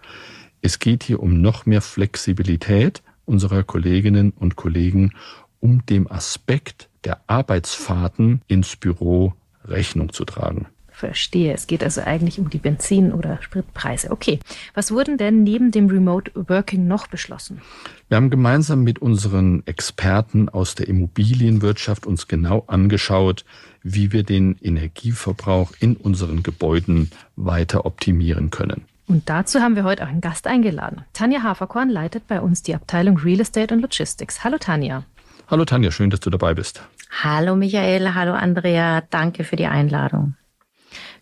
Es 0.60 0.78
geht 0.78 1.04
hier 1.04 1.20
um 1.20 1.40
noch 1.40 1.66
mehr 1.66 1.82
Flexibilität 1.82 3.02
unserer 3.24 3.62
Kolleginnen 3.62 4.32
und 4.32 4.56
Kollegen, 4.56 5.12
um 5.60 5.84
dem 5.86 6.10
Aspekt 6.10 6.88
der 7.04 7.20
Arbeitsfahrten 7.26 8.42
ins 8.46 8.76
Büro 8.76 9.34
Rechnung 9.64 10.12
zu 10.12 10.24
tragen. 10.24 10.66
Verstehe. 11.02 11.52
Es 11.52 11.66
geht 11.66 11.82
also 11.82 12.02
eigentlich 12.02 12.38
um 12.38 12.48
die 12.48 12.58
Benzin- 12.58 13.12
oder 13.12 13.42
Spritpreise. 13.42 14.12
Okay. 14.12 14.38
Was 14.74 14.92
wurden 14.92 15.18
denn 15.18 15.42
neben 15.42 15.72
dem 15.72 15.88
Remote 15.88 16.30
Working 16.34 16.86
noch 16.86 17.08
beschlossen? 17.08 17.60
Wir 18.08 18.16
haben 18.16 18.30
gemeinsam 18.30 18.84
mit 18.84 19.00
unseren 19.00 19.66
Experten 19.66 20.48
aus 20.48 20.76
der 20.76 20.86
Immobilienwirtschaft 20.86 22.06
uns 22.06 22.28
genau 22.28 22.64
angeschaut, 22.68 23.44
wie 23.82 24.12
wir 24.12 24.22
den 24.22 24.56
Energieverbrauch 24.60 25.72
in 25.80 25.96
unseren 25.96 26.42
Gebäuden 26.44 27.10
weiter 27.34 27.84
optimieren 27.84 28.50
können. 28.50 28.84
Und 29.12 29.28
dazu 29.28 29.60
haben 29.60 29.76
wir 29.76 29.84
heute 29.84 30.04
auch 30.04 30.08
einen 30.08 30.22
Gast 30.22 30.46
eingeladen. 30.46 31.04
Tanja 31.12 31.42
Haferkorn 31.42 31.90
leitet 31.90 32.26
bei 32.28 32.40
uns 32.40 32.62
die 32.62 32.74
Abteilung 32.74 33.18
Real 33.18 33.40
Estate 33.40 33.74
und 33.74 33.82
Logistics. 33.82 34.42
Hallo 34.42 34.56
Tanja. 34.56 35.04
Hallo 35.48 35.66
Tanja, 35.66 35.90
schön, 35.90 36.08
dass 36.08 36.20
du 36.20 36.30
dabei 36.30 36.54
bist. 36.54 36.82
Hallo 37.22 37.54
Michael, 37.54 38.14
hallo 38.14 38.32
Andrea, 38.32 39.02
danke 39.10 39.44
für 39.44 39.56
die 39.56 39.66
Einladung. 39.66 40.36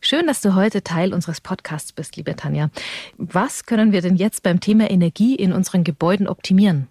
Schön, 0.01 0.29
dass 0.29 0.41
du 0.41 0.55
heute 0.55 0.85
Teil 0.85 1.13
unseres 1.13 1.41
Podcasts 1.41 1.91
bist, 1.91 2.15
liebe 2.15 2.37
Tanja. 2.37 2.71
Was 3.17 3.67
können 3.67 3.91
wir 3.91 4.03
denn 4.03 4.15
jetzt 4.15 4.45
beim 4.45 4.61
Thema 4.61 4.89
Energie 4.89 5.35
in 5.35 5.53
unseren 5.53 5.83
Gebäuden 5.83 6.29
optimieren? 6.29 6.87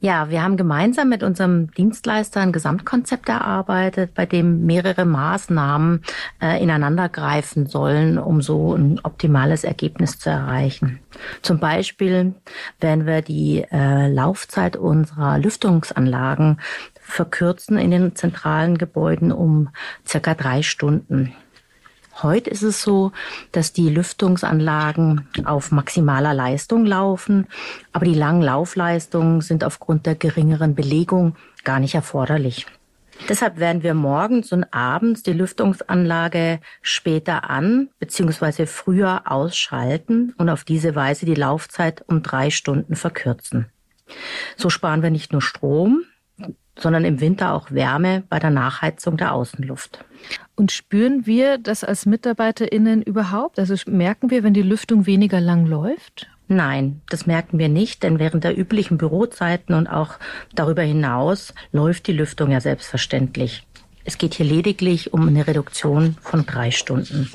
Ja, 0.00 0.30
wir 0.30 0.44
haben 0.44 0.56
gemeinsam 0.56 1.08
mit 1.08 1.24
unserem 1.24 1.72
Dienstleister 1.72 2.40
ein 2.40 2.52
Gesamtkonzept 2.52 3.28
erarbeitet, 3.28 4.14
bei 4.14 4.26
dem 4.26 4.64
mehrere 4.64 5.04
Maßnahmen 5.04 6.04
äh, 6.40 6.62
ineinandergreifen 6.62 7.66
sollen, 7.66 8.16
um 8.16 8.40
so 8.40 8.74
ein 8.74 9.00
optimales 9.02 9.64
Ergebnis 9.64 10.18
zu 10.20 10.30
erreichen. 10.30 11.00
Zum 11.42 11.58
Beispiel 11.58 12.34
werden 12.78 13.06
wir 13.06 13.22
die 13.22 13.64
äh, 13.72 14.08
Laufzeit 14.08 14.76
unserer 14.76 15.38
Lüftungsanlagen 15.38 16.60
verkürzen 17.00 17.76
in 17.76 17.90
den 17.90 18.14
zentralen 18.14 18.78
Gebäuden 18.78 19.32
um 19.32 19.70
circa 20.06 20.34
drei 20.34 20.62
Stunden. 20.62 21.34
Heute 22.22 22.50
ist 22.50 22.62
es 22.62 22.82
so, 22.82 23.12
dass 23.52 23.72
die 23.72 23.88
Lüftungsanlagen 23.88 25.28
auf 25.44 25.70
maximaler 25.70 26.34
Leistung 26.34 26.84
laufen, 26.84 27.46
aber 27.92 28.06
die 28.06 28.14
langen 28.14 28.42
Laufleistungen 28.42 29.40
sind 29.40 29.62
aufgrund 29.62 30.04
der 30.04 30.16
geringeren 30.16 30.74
Belegung 30.74 31.36
gar 31.62 31.78
nicht 31.78 31.94
erforderlich. 31.94 32.66
Deshalb 33.28 33.58
werden 33.58 33.82
wir 33.82 33.94
morgens 33.94 34.52
und 34.52 34.64
abends 34.72 35.22
die 35.22 35.32
Lüftungsanlage 35.32 36.60
später 36.82 37.50
an 37.50 37.88
bzw. 38.00 38.66
früher 38.66 39.22
ausschalten 39.26 40.34
und 40.38 40.48
auf 40.48 40.64
diese 40.64 40.94
Weise 40.96 41.24
die 41.24 41.34
Laufzeit 41.34 42.04
um 42.08 42.22
drei 42.22 42.50
Stunden 42.50 42.96
verkürzen. 42.96 43.66
So 44.56 44.70
sparen 44.70 45.02
wir 45.02 45.10
nicht 45.10 45.32
nur 45.32 45.42
Strom, 45.42 46.02
sondern 46.78 47.04
im 47.04 47.20
Winter 47.20 47.52
auch 47.54 47.70
Wärme 47.70 48.22
bei 48.28 48.38
der 48.38 48.50
Nachheizung 48.50 49.16
der 49.16 49.32
Außenluft. 49.32 50.04
Und 50.54 50.72
spüren 50.72 51.26
wir 51.26 51.58
das 51.58 51.84
als 51.84 52.06
MitarbeiterInnen 52.06 53.02
überhaupt? 53.02 53.58
Also 53.58 53.74
merken 53.86 54.30
wir, 54.30 54.42
wenn 54.42 54.54
die 54.54 54.62
Lüftung 54.62 55.06
weniger 55.06 55.40
lang 55.40 55.66
läuft? 55.66 56.28
Nein, 56.48 57.02
das 57.10 57.26
merken 57.26 57.58
wir 57.58 57.68
nicht, 57.68 58.02
denn 58.02 58.18
während 58.18 58.42
der 58.42 58.56
üblichen 58.56 58.96
Bürozeiten 58.96 59.74
und 59.74 59.86
auch 59.86 60.14
darüber 60.54 60.82
hinaus 60.82 61.52
läuft 61.72 62.06
die 62.06 62.12
Lüftung 62.12 62.50
ja 62.50 62.60
selbstverständlich. 62.60 63.66
Es 64.04 64.16
geht 64.16 64.32
hier 64.34 64.46
lediglich 64.46 65.12
um 65.12 65.28
eine 65.28 65.46
Reduktion 65.46 66.16
von 66.22 66.46
drei 66.46 66.70
Stunden. 66.70 67.30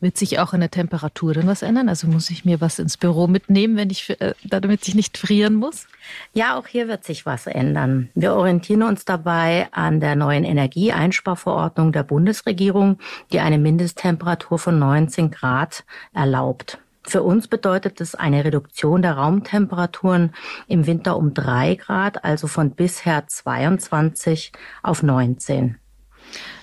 Wird 0.00 0.16
sich 0.16 0.38
auch 0.38 0.52
an 0.52 0.60
der 0.60 0.70
Temperatur 0.70 1.34
dann 1.34 1.48
was 1.48 1.62
ändern? 1.62 1.88
Also 1.88 2.06
muss 2.06 2.30
ich 2.30 2.44
mir 2.44 2.60
was 2.60 2.78
ins 2.78 2.96
Büro 2.96 3.26
mitnehmen, 3.26 3.76
wenn 3.76 3.90
ich, 3.90 4.08
äh, 4.20 4.34
damit 4.44 4.86
ich 4.86 4.94
nicht 4.94 5.18
frieren 5.18 5.56
muss? 5.56 5.88
Ja, 6.32 6.56
auch 6.56 6.68
hier 6.68 6.86
wird 6.86 7.04
sich 7.04 7.26
was 7.26 7.48
ändern. 7.48 8.08
Wir 8.14 8.34
orientieren 8.34 8.84
uns 8.84 9.04
dabei 9.04 9.66
an 9.72 9.98
der 9.98 10.14
neuen 10.14 10.44
Energieeinsparverordnung 10.44 11.90
der 11.90 12.04
Bundesregierung, 12.04 12.98
die 13.32 13.40
eine 13.40 13.58
Mindesttemperatur 13.58 14.60
von 14.60 14.78
19 14.78 15.32
Grad 15.32 15.84
erlaubt. 16.14 16.78
Für 17.02 17.22
uns 17.22 17.48
bedeutet 17.48 18.00
es 18.00 18.14
eine 18.14 18.44
Reduktion 18.44 19.02
der 19.02 19.14
Raumtemperaturen 19.14 20.32
im 20.68 20.86
Winter 20.86 21.16
um 21.16 21.34
drei 21.34 21.74
Grad, 21.74 22.22
also 22.22 22.46
von 22.46 22.72
bisher 22.72 23.26
22 23.26 24.52
auf 24.82 25.02
19. 25.02 25.78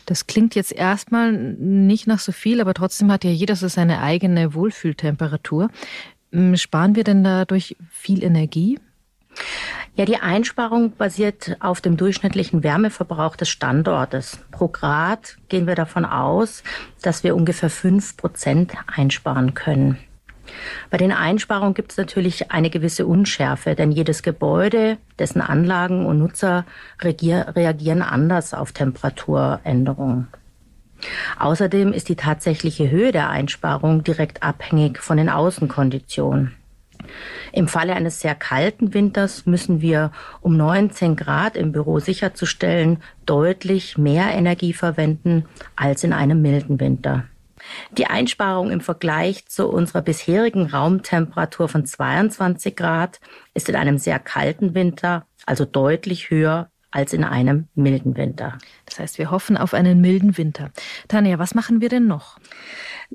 Das 0.05 0.27
klingt 0.27 0.55
jetzt 0.55 0.71
erstmal 0.71 1.31
nicht 1.31 2.07
nach 2.07 2.19
so 2.19 2.31
viel, 2.31 2.61
aber 2.61 2.73
trotzdem 2.73 3.11
hat 3.11 3.23
ja 3.23 3.31
jeder 3.31 3.55
so 3.55 3.67
seine 3.67 4.01
eigene 4.01 4.53
Wohlfühltemperatur. 4.53 5.69
Hm, 6.31 6.55
sparen 6.57 6.95
wir 6.95 7.03
denn 7.03 7.23
dadurch 7.23 7.75
viel 7.89 8.23
Energie? 8.23 8.79
Ja, 9.95 10.05
die 10.05 10.17
Einsparung 10.17 10.91
basiert 10.91 11.57
auf 11.59 11.81
dem 11.81 11.97
durchschnittlichen 11.97 12.63
Wärmeverbrauch 12.63 13.35
des 13.35 13.49
Standortes. 13.49 14.39
Pro 14.51 14.67
Grad 14.67 15.37
gehen 15.47 15.67
wir 15.67 15.75
davon 15.75 16.05
aus, 16.05 16.63
dass 17.01 17.23
wir 17.23 17.35
ungefähr 17.35 17.69
fünf 17.69 18.17
Prozent 18.17 18.73
einsparen 18.87 19.53
können. 19.53 19.97
Bei 20.89 20.97
den 20.97 21.11
Einsparungen 21.11 21.73
gibt 21.73 21.91
es 21.91 21.97
natürlich 21.97 22.51
eine 22.51 22.69
gewisse 22.69 23.05
Unschärfe, 23.05 23.75
denn 23.75 23.91
jedes 23.91 24.23
Gebäude, 24.23 24.97
dessen 25.19 25.41
Anlagen 25.41 26.05
und 26.05 26.19
Nutzer 26.19 26.65
reagieren 27.01 28.01
anders 28.01 28.53
auf 28.53 28.71
Temperaturänderungen. 28.71 30.27
Außerdem 31.39 31.93
ist 31.93 32.09
die 32.09 32.15
tatsächliche 32.15 32.89
Höhe 32.89 33.11
der 33.11 33.29
Einsparung 33.29 34.03
direkt 34.03 34.43
abhängig 34.43 34.99
von 34.99 35.17
den 35.17 35.29
Außenkonditionen. 35.29 36.55
Im 37.51 37.67
Falle 37.67 37.93
eines 37.93 38.19
sehr 38.19 38.35
kalten 38.35 38.93
Winters 38.93 39.45
müssen 39.45 39.81
wir, 39.81 40.11
um 40.41 40.57
19 40.57 41.15
Grad 41.15 41.55
im 41.55 41.71
Büro 41.71 41.99
sicherzustellen, 41.99 42.97
deutlich 43.25 43.97
mehr 43.97 44.31
Energie 44.31 44.73
verwenden 44.73 45.45
als 45.75 46.03
in 46.03 46.13
einem 46.13 46.41
milden 46.41 46.79
Winter. 46.79 47.25
Die 47.91 48.07
Einsparung 48.07 48.71
im 48.71 48.81
Vergleich 48.81 49.47
zu 49.47 49.67
unserer 49.67 50.01
bisherigen 50.01 50.67
Raumtemperatur 50.67 51.69
von 51.69 51.85
22 51.85 52.75
Grad 52.75 53.19
ist 53.53 53.69
in 53.69 53.75
einem 53.75 53.97
sehr 53.97 54.19
kalten 54.19 54.75
Winter 54.75 55.25
also 55.45 55.65
deutlich 55.65 56.29
höher 56.29 56.69
als 56.95 57.11
in 57.11 57.25
einem 57.25 57.67
milden 57.75 58.15
Winter. 58.15 58.57
Das 58.85 58.99
heißt, 58.99 59.17
wir 59.17 59.29
hoffen 59.29 59.57
auf 59.57 59.73
einen 59.73 59.99
milden 59.99 60.37
Winter. 60.37 60.71
Tanja, 61.09 61.39
was 61.39 61.53
machen 61.53 61.81
wir 61.81 61.89
denn 61.89 62.07
noch? 62.07 62.39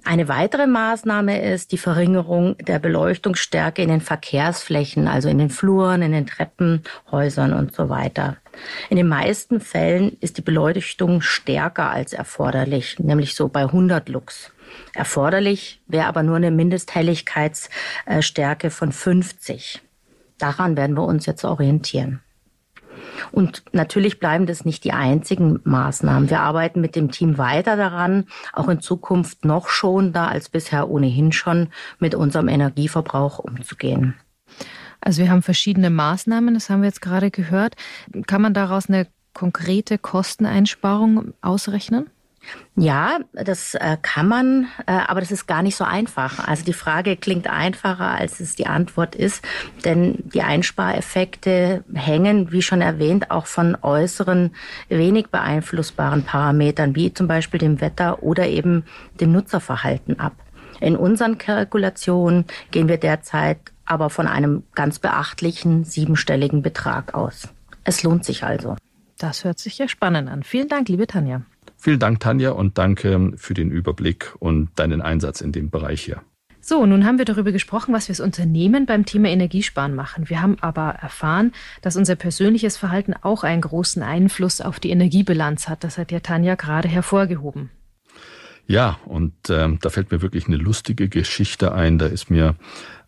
Eine 0.04 0.28
weitere 0.28 0.66
Maßnahme 0.66 1.40
ist 1.40 1.72
die 1.72 1.78
Verringerung 1.78 2.58
der 2.58 2.78
Beleuchtungsstärke 2.78 3.80
in 3.80 3.88
den 3.88 4.02
Verkehrsflächen, 4.02 5.08
also 5.08 5.30
in 5.30 5.38
den 5.38 5.48
Fluren, 5.48 6.02
in 6.02 6.12
den 6.12 6.26
Treppenhäusern 6.26 7.54
und 7.54 7.74
so 7.74 7.88
weiter. 7.88 8.36
In 8.90 8.98
den 8.98 9.08
meisten 9.08 9.60
Fällen 9.60 10.18
ist 10.20 10.36
die 10.36 10.42
Beleuchtung 10.42 11.22
stärker 11.22 11.90
als 11.90 12.12
erforderlich, 12.12 12.98
nämlich 12.98 13.34
so 13.34 13.48
bei 13.48 13.62
100 13.62 14.10
Lux. 14.10 14.52
Erforderlich 14.94 15.80
wäre 15.86 16.06
aber 16.06 16.22
nur 16.22 16.36
eine 16.36 16.50
Mindesthelligkeitsstärke 16.50 18.68
von 18.68 18.92
50. 18.92 19.80
Daran 20.36 20.76
werden 20.76 20.96
wir 20.96 21.04
uns 21.04 21.24
jetzt 21.24 21.44
orientieren. 21.44 22.20
Und 23.32 23.62
natürlich 23.72 24.18
bleiben 24.18 24.46
das 24.46 24.64
nicht 24.64 24.84
die 24.84 24.92
einzigen 24.92 25.60
Maßnahmen. 25.64 26.30
Wir 26.30 26.40
arbeiten 26.40 26.80
mit 26.80 26.96
dem 26.96 27.10
Team 27.10 27.38
weiter 27.38 27.76
daran, 27.76 28.26
auch 28.52 28.68
in 28.68 28.80
Zukunft 28.80 29.44
noch 29.44 29.68
schonender 29.68 30.28
als 30.28 30.48
bisher 30.48 30.90
ohnehin 30.90 31.32
schon 31.32 31.68
mit 31.98 32.14
unserem 32.14 32.48
Energieverbrauch 32.48 33.38
umzugehen. 33.38 34.14
Also 35.00 35.22
wir 35.22 35.30
haben 35.30 35.42
verschiedene 35.42 35.90
Maßnahmen, 35.90 36.54
das 36.54 36.68
haben 36.68 36.82
wir 36.82 36.88
jetzt 36.88 37.02
gerade 37.02 37.30
gehört. 37.30 37.74
Kann 38.26 38.42
man 38.42 38.54
daraus 38.54 38.88
eine 38.88 39.06
konkrete 39.32 39.96
Kosteneinsparung 39.98 41.32
ausrechnen? 41.40 42.10
Ja, 42.74 43.18
das 43.32 43.74
äh, 43.74 43.96
kann 44.00 44.26
man, 44.26 44.68
äh, 44.86 44.92
aber 44.92 45.20
das 45.20 45.30
ist 45.30 45.46
gar 45.46 45.62
nicht 45.62 45.76
so 45.76 45.84
einfach. 45.84 46.48
Also 46.48 46.64
die 46.64 46.72
Frage 46.72 47.16
klingt 47.16 47.46
einfacher, 47.46 48.10
als 48.10 48.40
es 48.40 48.56
die 48.56 48.66
Antwort 48.66 49.14
ist, 49.14 49.44
denn 49.84 50.18
die 50.24 50.42
Einspareffekte 50.42 51.84
hängen, 51.94 52.50
wie 52.52 52.62
schon 52.62 52.80
erwähnt, 52.80 53.30
auch 53.30 53.46
von 53.46 53.76
äußeren, 53.82 54.54
wenig 54.88 55.28
beeinflussbaren 55.28 56.24
Parametern, 56.24 56.94
wie 56.96 57.12
zum 57.12 57.28
Beispiel 57.28 57.60
dem 57.60 57.80
Wetter 57.80 58.22
oder 58.22 58.46
eben 58.46 58.84
dem 59.20 59.32
Nutzerverhalten 59.32 60.18
ab. 60.18 60.32
In 60.80 60.96
unseren 60.96 61.36
Kalkulationen 61.36 62.46
gehen 62.70 62.88
wir 62.88 62.96
derzeit 62.96 63.58
aber 63.84 64.08
von 64.08 64.26
einem 64.26 64.62
ganz 64.74 64.98
beachtlichen 64.98 65.84
siebenstelligen 65.84 66.62
Betrag 66.62 67.12
aus. 67.14 67.48
Es 67.84 68.02
lohnt 68.02 68.24
sich 68.24 68.44
also. 68.44 68.76
Das 69.18 69.44
hört 69.44 69.58
sich 69.58 69.76
ja 69.78 69.88
spannend 69.88 70.30
an. 70.30 70.42
Vielen 70.42 70.68
Dank, 70.68 70.88
liebe 70.88 71.06
Tanja. 71.06 71.42
Vielen 71.80 71.98
Dank, 71.98 72.20
Tanja, 72.20 72.50
und 72.50 72.76
danke 72.76 73.32
für 73.36 73.54
den 73.54 73.70
Überblick 73.70 74.34
und 74.38 74.68
deinen 74.76 75.00
Einsatz 75.00 75.40
in 75.40 75.50
dem 75.50 75.70
Bereich 75.70 76.02
hier. 76.02 76.20
So, 76.60 76.84
nun 76.84 77.06
haben 77.06 77.16
wir 77.16 77.24
darüber 77.24 77.52
gesprochen, 77.52 77.94
was 77.94 78.08
wir 78.08 78.12
als 78.12 78.20
Unternehmen 78.20 78.84
beim 78.84 79.06
Thema 79.06 79.28
Energiesparen 79.28 79.94
machen. 79.94 80.28
Wir 80.28 80.42
haben 80.42 80.58
aber 80.60 80.90
erfahren, 80.90 81.52
dass 81.80 81.96
unser 81.96 82.16
persönliches 82.16 82.76
Verhalten 82.76 83.14
auch 83.22 83.44
einen 83.44 83.62
großen 83.62 84.02
Einfluss 84.02 84.60
auf 84.60 84.78
die 84.78 84.90
Energiebilanz 84.90 85.70
hat. 85.70 85.82
Das 85.82 85.96
hat 85.96 86.12
ja 86.12 86.20
Tanja 86.20 86.54
gerade 86.54 86.86
hervorgehoben. 86.86 87.70
Ja, 88.66 88.98
und 89.06 89.32
äh, 89.48 89.68
da 89.80 89.88
fällt 89.88 90.12
mir 90.12 90.20
wirklich 90.20 90.46
eine 90.46 90.56
lustige 90.56 91.08
Geschichte 91.08 91.72
ein. 91.72 91.98
Da 91.98 92.06
ist 92.06 92.30
mir 92.30 92.56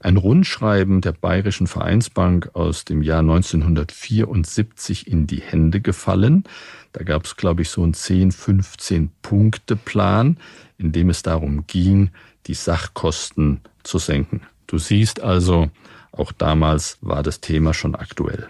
ein 0.02 0.16
Rundschreiben 0.16 1.00
der 1.00 1.12
Bayerischen 1.12 1.66
Vereinsbank 1.66 2.50
aus 2.54 2.84
dem 2.84 3.02
Jahr 3.02 3.20
1974 3.20 5.06
in 5.06 5.26
die 5.26 5.40
Hände 5.40 5.80
gefallen. 5.80 6.44
Da 6.92 7.04
gab 7.04 7.24
es, 7.24 7.36
glaube 7.36 7.62
ich, 7.62 7.70
so 7.70 7.82
einen 7.82 7.94
10, 7.94 8.32
15 8.32 9.10
Punkte 9.22 9.76
Plan, 9.76 10.38
in 10.76 10.92
dem 10.92 11.08
es 11.08 11.22
darum 11.22 11.66
ging, 11.66 12.10
die 12.46 12.54
Sachkosten 12.54 13.60
zu 13.84 13.98
senken. 13.98 14.42
Du 14.66 14.78
siehst 14.78 15.20
also, 15.20 15.70
auch 16.10 16.32
damals 16.32 16.98
war 17.00 17.22
das 17.22 17.40
Thema 17.40 17.72
schon 17.72 17.94
aktuell. 17.94 18.48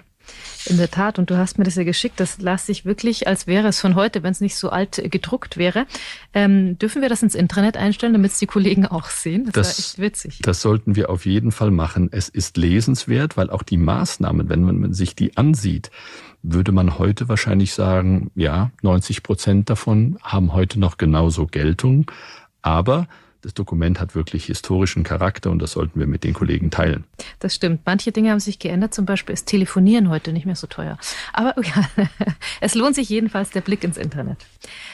In 0.67 0.77
der 0.77 0.91
Tat, 0.91 1.19
und 1.19 1.31
du 1.31 1.37
hast 1.37 1.59
mir 1.59 1.65
das 1.65 1.75
ja 1.75 1.85
geschickt, 1.85 2.21
das 2.21 2.41
las 2.41 2.67
sich 2.67 2.85
wirklich, 2.85 3.27
als 3.27 3.47
wäre 3.47 3.69
es 3.69 3.81
von 3.81 3.95
heute, 3.95 4.23
wenn 4.23 4.33
es 4.33 4.41
nicht 4.41 4.57
so 4.57 4.71
alt 4.71 5.03
gedruckt 5.05 5.57
wäre. 5.57 5.87
Ähm, 6.35 6.79
dürfen 6.79 7.03
wir 7.03 7.09
das 7.09 7.23
ins 7.23 7.35
Internet 7.35 7.77
einstellen, 7.77 8.13
damit 8.13 8.33
es 8.33 8.39
die 8.39 8.47
Kollegen 8.47 8.87
auch 8.87 9.11
sehen? 9.11 9.51
Das, 9.53 9.55
das 9.55 9.67
war 9.67 9.85
echt 9.85 9.99
witzig. 9.99 10.39
Das 10.43 10.61
sollten 10.61 10.95
wir 10.95 11.11
auf 11.11 11.27
jeden 11.27 11.53
Fall 11.53 11.71
machen. 11.71 12.09
Es 12.13 12.29
ist 12.29 12.57
lesenswert, 12.57 13.37
weil 13.37 13.51
auch 13.51 13.63
die 13.63 13.77
Maßnahmen, 13.77 14.49
wenn 14.49 14.63
man 14.63 14.93
sich 14.93 15.17
die 15.17 15.37
ansieht, 15.37 15.91
würde 16.43 16.73
man 16.73 16.99
heute 16.99 17.29
wahrscheinlich 17.29 17.73
sagen, 17.75 18.31
ja, 18.35 18.71
90 18.83 19.23
Prozent 19.23 19.71
davon 19.71 20.19
haben 20.23 20.53
heute 20.53 20.79
noch 20.79 20.97
genauso 20.97 21.47
Geltung. 21.47 22.11
Aber 22.63 23.09
das 23.43 23.55
Dokument 23.55 24.01
hat 24.01 24.15
wirklich 24.15 24.47
historischen 24.47 25.03
Charakter 25.03 25.51
und 25.51 25.59
das 25.61 25.73
sollten 25.73 25.99
wir 25.99 26.07
mit 26.07 26.23
den 26.23 26.33
Kollegen 26.33 26.71
teilen. 26.71 27.05
Das 27.41 27.55
stimmt. 27.55 27.81
Manche 27.85 28.13
Dinge 28.13 28.31
haben 28.31 28.41
sich 28.41 28.61
geändert. 28.61 28.95
Zum 28.95 29.05
Beispiel 29.05 29.33
ist 29.33 29.47
Telefonieren 29.47 30.09
heute 30.09 30.33
nicht 30.33 30.47
mehr 30.47 30.55
so 30.55 30.69
teuer. 30.69 30.97
Aber 31.33 31.55
ja, 31.63 32.07
es 32.61 32.75
lohnt 32.75 32.95
sich 32.95 33.09
jedenfalls 33.09 33.51
der 33.51 33.61
Blick 33.61 33.83
ins 33.83 33.99
Internet. 33.99 34.47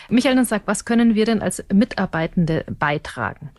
Michael 0.08 0.34
dann 0.34 0.46
sagt, 0.46 0.66
was 0.66 0.86
können 0.86 1.14
wir 1.14 1.26
denn 1.26 1.42
als 1.42 1.62
Mitarbeitende 1.72 2.64
beitragen? 2.78 3.50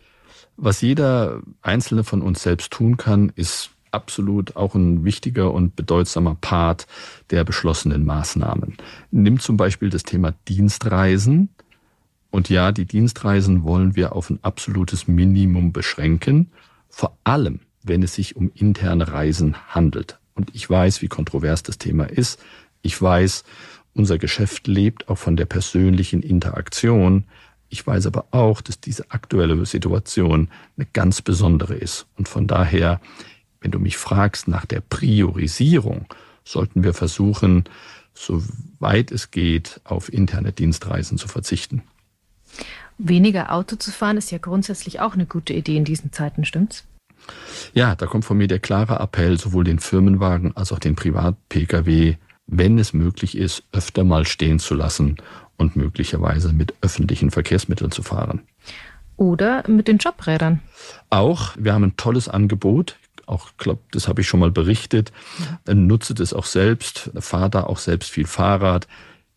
Was 0.56 0.80
jeder 0.80 1.40
Einzelne 1.62 2.02
von 2.04 2.20
uns 2.20 2.42
selbst 2.42 2.72
tun 2.72 2.96
kann, 2.96 3.32
ist 3.36 3.70
absolut 3.92 4.56
auch 4.56 4.74
ein 4.74 5.04
wichtiger 5.04 5.52
und 5.52 5.76
bedeutsamer 5.76 6.36
Part 6.40 6.86
der 7.30 7.44
beschlossenen 7.44 8.04
Maßnahmen. 8.04 8.76
Nimm 9.10 9.38
zum 9.40 9.56
Beispiel 9.56 9.90
das 9.90 10.02
Thema 10.02 10.34
Dienstreisen. 10.48 11.50
Und 12.30 12.48
ja, 12.48 12.72
die 12.72 12.84
Dienstreisen 12.84 13.64
wollen 13.64 13.96
wir 13.96 14.14
auf 14.14 14.30
ein 14.30 14.38
absolutes 14.42 15.08
Minimum 15.08 15.72
beschränken, 15.72 16.52
vor 16.88 17.16
allem 17.24 17.60
wenn 17.82 18.02
es 18.02 18.14
sich 18.14 18.36
um 18.36 18.50
interne 18.54 19.08
Reisen 19.08 19.56
handelt. 19.68 20.18
Und 20.34 20.54
ich 20.54 20.68
weiß, 20.68 21.02
wie 21.02 21.08
kontrovers 21.08 21.62
das 21.62 21.78
Thema 21.78 22.04
ist. 22.04 22.40
Ich 22.82 23.00
weiß, 23.00 23.44
unser 23.94 24.18
Geschäft 24.18 24.66
lebt 24.68 25.08
auch 25.08 25.18
von 25.18 25.36
der 25.36 25.46
persönlichen 25.46 26.22
Interaktion. 26.22 27.24
Ich 27.68 27.86
weiß 27.86 28.06
aber 28.06 28.26
auch, 28.30 28.60
dass 28.60 28.80
diese 28.80 29.10
aktuelle 29.10 29.64
Situation 29.66 30.48
eine 30.76 30.86
ganz 30.92 31.22
besondere 31.22 31.74
ist. 31.74 32.06
Und 32.16 32.28
von 32.28 32.46
daher 32.46 33.00
wenn 33.60 33.70
du 33.70 33.78
mich 33.78 33.96
fragst 33.96 34.48
nach 34.48 34.64
der 34.64 34.80
Priorisierung, 34.80 36.06
sollten 36.44 36.82
wir 36.82 36.94
versuchen, 36.94 37.64
soweit 38.14 39.12
es 39.12 39.30
geht, 39.30 39.80
auf 39.84 40.12
interne 40.12 40.52
Dienstreisen 40.52 41.18
zu 41.18 41.28
verzichten. 41.28 41.82
Weniger 42.98 43.52
Auto 43.52 43.76
zu 43.76 43.90
fahren 43.90 44.16
ist 44.16 44.30
ja 44.30 44.38
grundsätzlich 44.38 45.00
auch 45.00 45.14
eine 45.14 45.26
gute 45.26 45.52
Idee 45.52 45.76
in 45.76 45.84
diesen 45.84 46.12
Zeiten, 46.12 46.44
stimmt's? 46.44 46.84
Ja, 47.74 47.94
da 47.94 48.06
kommt 48.06 48.24
von 48.24 48.38
mir 48.38 48.48
der 48.48 48.58
klare 48.58 48.98
Appell, 48.98 49.38
sowohl 49.38 49.64
den 49.64 49.78
Firmenwagen 49.78 50.56
als 50.56 50.72
auch 50.72 50.78
den 50.78 50.96
Privat-Pkw, 50.96 52.16
wenn 52.46 52.78
es 52.78 52.92
möglich 52.92 53.36
ist, 53.36 53.62
öfter 53.72 54.04
mal 54.04 54.26
stehen 54.26 54.58
zu 54.58 54.74
lassen 54.74 55.16
und 55.56 55.76
möglicherweise 55.76 56.52
mit 56.52 56.74
öffentlichen 56.80 57.30
Verkehrsmitteln 57.30 57.90
zu 57.90 58.02
fahren. 58.02 58.42
Oder 59.16 59.68
mit 59.68 59.86
den 59.86 59.98
Jobrädern. 59.98 60.60
Auch, 61.10 61.52
wir 61.58 61.74
haben 61.74 61.84
ein 61.84 61.96
tolles 61.96 62.28
Angebot 62.28 62.96
auch 63.30 63.50
glaube, 63.56 63.80
das 63.92 64.08
habe 64.08 64.20
ich 64.20 64.28
schon 64.28 64.40
mal 64.40 64.50
berichtet, 64.50 65.12
ja. 65.66 65.74
nutze 65.74 66.14
das 66.14 66.34
auch 66.34 66.44
selbst, 66.44 67.12
fahre 67.18 67.50
da 67.50 67.62
auch 67.62 67.78
selbst 67.78 68.10
viel 68.10 68.26
Fahrrad. 68.26 68.88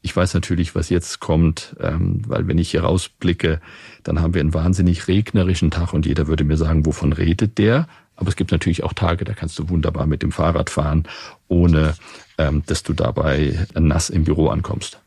Ich 0.06 0.14
weiß 0.14 0.34
natürlich, 0.34 0.76
was 0.76 0.90
jetzt 0.90 1.22
kommt, 1.22 1.78
ähm, 1.80 2.22
weil 2.28 2.46
wenn 2.48 2.58
ich 2.58 2.70
hier 2.72 2.84
rausblicke, 2.84 3.62
dann 4.04 4.22
haben 4.22 4.34
wir 4.34 4.42
einen 4.42 4.54
wahnsinnig 4.54 5.08
regnerischen 5.08 5.72
Tag 5.72 5.94
und 5.94 6.06
jeder 6.06 6.28
würde 6.28 6.44
mir 6.44 6.58
sagen, 6.58 6.86
wovon 6.86 7.14
redet 7.14 7.58
der? 7.58 7.88
Aber 8.18 8.28
es 8.28 8.36
gibt 8.36 8.52
natürlich 8.52 8.84
auch 8.84 8.92
Tage, 8.92 9.24
da 9.24 9.34
kannst 9.34 9.58
du 9.58 9.70
wunderbar 9.70 10.06
mit 10.06 10.22
dem 10.22 10.34
Fahrrad 10.34 10.70
fahren, 10.70 11.08
ohne 11.48 11.96
ähm, 12.38 12.64
dass 12.66 12.84
du 12.84 12.92
dabei 12.92 13.66
nass 13.76 14.10
im 14.10 14.26
Büro 14.26 14.50
ankommst. 14.50 15.00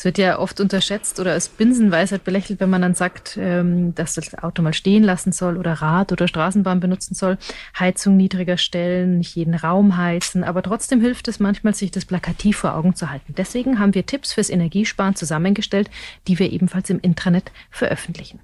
Es 0.00 0.06
wird 0.06 0.16
ja 0.16 0.38
oft 0.38 0.60
unterschätzt 0.60 1.20
oder 1.20 1.32
als 1.32 1.50
Binsenweisheit 1.50 2.24
belächelt, 2.24 2.58
wenn 2.58 2.70
man 2.70 2.80
dann 2.80 2.94
sagt, 2.94 3.36
ähm, 3.38 3.94
dass 3.94 4.14
das 4.14 4.32
Auto 4.42 4.62
mal 4.62 4.72
stehen 4.72 5.04
lassen 5.04 5.30
soll 5.30 5.58
oder 5.58 5.74
Rad 5.74 6.10
oder 6.10 6.26
Straßenbahn 6.26 6.80
benutzen 6.80 7.14
soll, 7.14 7.36
Heizung 7.78 8.16
niedriger 8.16 8.56
stellen, 8.56 9.18
nicht 9.18 9.36
jeden 9.36 9.54
Raum 9.54 9.98
heizen. 9.98 10.42
Aber 10.42 10.62
trotzdem 10.62 11.02
hilft 11.02 11.28
es 11.28 11.38
manchmal, 11.38 11.74
sich 11.74 11.90
das 11.90 12.06
plakativ 12.06 12.56
vor 12.56 12.76
Augen 12.76 12.94
zu 12.94 13.10
halten. 13.10 13.34
Deswegen 13.36 13.78
haben 13.78 13.94
wir 13.94 14.06
Tipps 14.06 14.32
fürs 14.32 14.48
Energiesparen 14.48 15.16
zusammengestellt, 15.16 15.90
die 16.28 16.38
wir 16.38 16.50
ebenfalls 16.50 16.88
im 16.88 17.00
Intranet 17.00 17.52
veröffentlichen. 17.70 18.40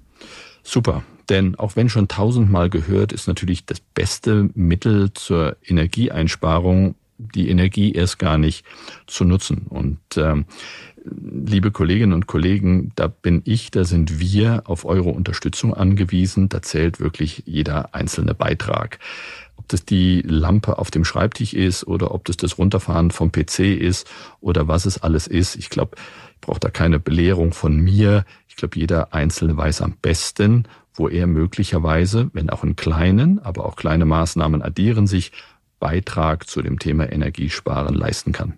Super. 0.61 1.01
Denn 1.27 1.55
auch 1.55 1.75
wenn 1.75 1.89
schon 1.89 2.07
tausendmal 2.07 2.69
gehört, 2.69 3.11
ist 3.11 3.27
natürlich 3.27 3.65
das 3.65 3.79
beste 3.79 4.51
Mittel 4.53 5.11
zur 5.11 5.57
Energieeinsparung 5.65 6.93
die 7.17 7.49
Energie 7.49 7.91
erst 7.91 8.19
gar 8.19 8.37
nicht 8.37 8.65
zu 9.07 9.23
nutzen. 9.25 9.65
Und 9.69 9.99
ähm, 10.17 10.45
liebe 11.05 11.71
Kolleginnen 11.71 12.13
und 12.13 12.27
Kollegen, 12.27 12.91
da 12.95 13.07
bin 13.07 13.41
ich, 13.45 13.71
da 13.71 13.83
sind 13.83 14.19
wir 14.19 14.63
auf 14.65 14.85
eure 14.85 15.09
Unterstützung 15.09 15.73
angewiesen. 15.73 16.49
Da 16.49 16.61
zählt 16.61 16.99
wirklich 16.99 17.43
jeder 17.45 17.93
einzelne 17.93 18.33
Beitrag. 18.33 18.99
Ob 19.55 19.67
das 19.69 19.85
die 19.85 20.21
Lampe 20.21 20.77
auf 20.77 20.91
dem 20.91 21.03
Schreibtisch 21.03 21.53
ist 21.53 21.85
oder 21.87 22.13
ob 22.13 22.25
das 22.25 22.37
das 22.37 22.57
Runterfahren 22.57 23.11
vom 23.11 23.31
PC 23.31 23.59
ist 23.59 24.07
oder 24.39 24.67
was 24.67 24.85
es 24.85 25.01
alles 25.01 25.27
ist. 25.27 25.55
Ich 25.55 25.69
glaube, 25.69 25.97
ich 26.35 26.41
brauche 26.41 26.59
da 26.59 26.69
keine 26.69 26.99
Belehrung 26.99 27.53
von 27.53 27.77
mir. 27.77 28.25
Ich 28.47 28.55
glaube, 28.55 28.77
jeder 28.77 29.13
Einzelne 29.13 29.57
weiß 29.57 29.81
am 29.81 29.95
besten, 30.01 30.65
wo 30.93 31.07
er 31.07 31.27
möglicherweise, 31.27 32.29
wenn 32.33 32.49
auch 32.49 32.63
in 32.63 32.75
kleinen, 32.75 33.39
aber 33.39 33.65
auch 33.65 33.75
kleine 33.75 34.05
Maßnahmen 34.05 34.61
addieren 34.61 35.07
sich, 35.07 35.31
Beitrag 35.79 36.47
zu 36.47 36.61
dem 36.61 36.79
Thema 36.79 37.11
Energiesparen 37.11 37.95
leisten 37.95 38.31
kann. 38.31 38.53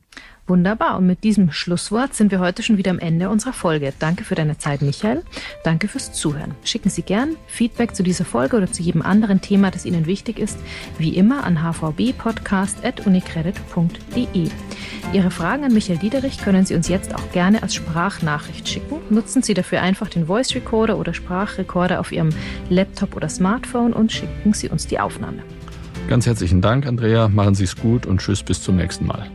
Wunderbar. 0.50 0.98
Und 0.98 1.06
mit 1.06 1.24
diesem 1.24 1.52
Schlusswort 1.52 2.16
sind 2.16 2.32
wir 2.32 2.40
heute 2.40 2.64
schon 2.64 2.78
wieder 2.78 2.90
am 2.90 2.98
Ende 2.98 3.30
unserer 3.30 3.54
Folge. 3.54 3.94
Danke 4.00 4.24
für 4.24 4.34
deine 4.34 4.58
Zeit, 4.58 4.82
Michael. 4.82 5.22
Danke 5.64 5.88
fürs 5.88 6.12
Zuhören. 6.12 6.56
Schicken 6.64 6.90
Sie 6.90 7.04
gern 7.04 7.36
Feedback 7.46 7.96
zu 7.96 8.02
dieser 8.02 8.26
Folge 8.26 8.58
oder 8.58 8.72
zu 8.72 8.82
jedem 8.82 9.04
anderen 9.04 9.42
Thema, 9.42 9.70
das 9.70 9.86
Ihnen 9.86 10.08
wichtig 10.08 10.40
ist, 10.40 10.58
wie 10.98 11.16
immer 11.16 11.44
an 11.44 11.62
hvbpodcast.unicredit.de. 11.62 14.50
Ihre 15.14 15.32
Fragen 15.32 15.66
an 15.66 15.74
Michael 15.74 16.00
Diederich 16.00 16.40
können 16.40 16.66
Sie 16.66 16.74
uns 16.74 16.88
jetzt 16.88 17.14
auch 17.14 17.32
gerne 17.32 17.62
als 17.62 17.76
Sprachnachricht 17.76 18.68
schicken. 18.68 18.96
Nutzen 19.12 19.44
Sie 19.44 19.54
dafür 19.54 19.84
einfach 19.84 20.10
den 20.10 20.26
Voice 20.26 20.56
Recorder 20.56 20.98
oder 20.98 21.14
Sprachrecorder 21.14 22.00
auf 22.00 22.12
Ihrem 22.12 22.30
Laptop 22.70 23.16
oder 23.16 23.30
Smartphone 23.30 23.94
und 23.94 24.12
schicken 24.12 24.54
Sie 24.54 24.70
uns 24.70 24.88
die 24.88 25.00
Aufnahme. 25.00 25.44
Ganz 26.10 26.26
herzlichen 26.26 26.60
Dank, 26.60 26.88
Andrea. 26.88 27.28
Machen 27.28 27.54
Sie 27.54 27.66
es 27.66 27.76
gut 27.76 28.08
und 28.08 28.20
tschüss 28.20 28.42
bis 28.42 28.64
zum 28.64 28.78
nächsten 28.78 29.06
Mal. 29.06 29.30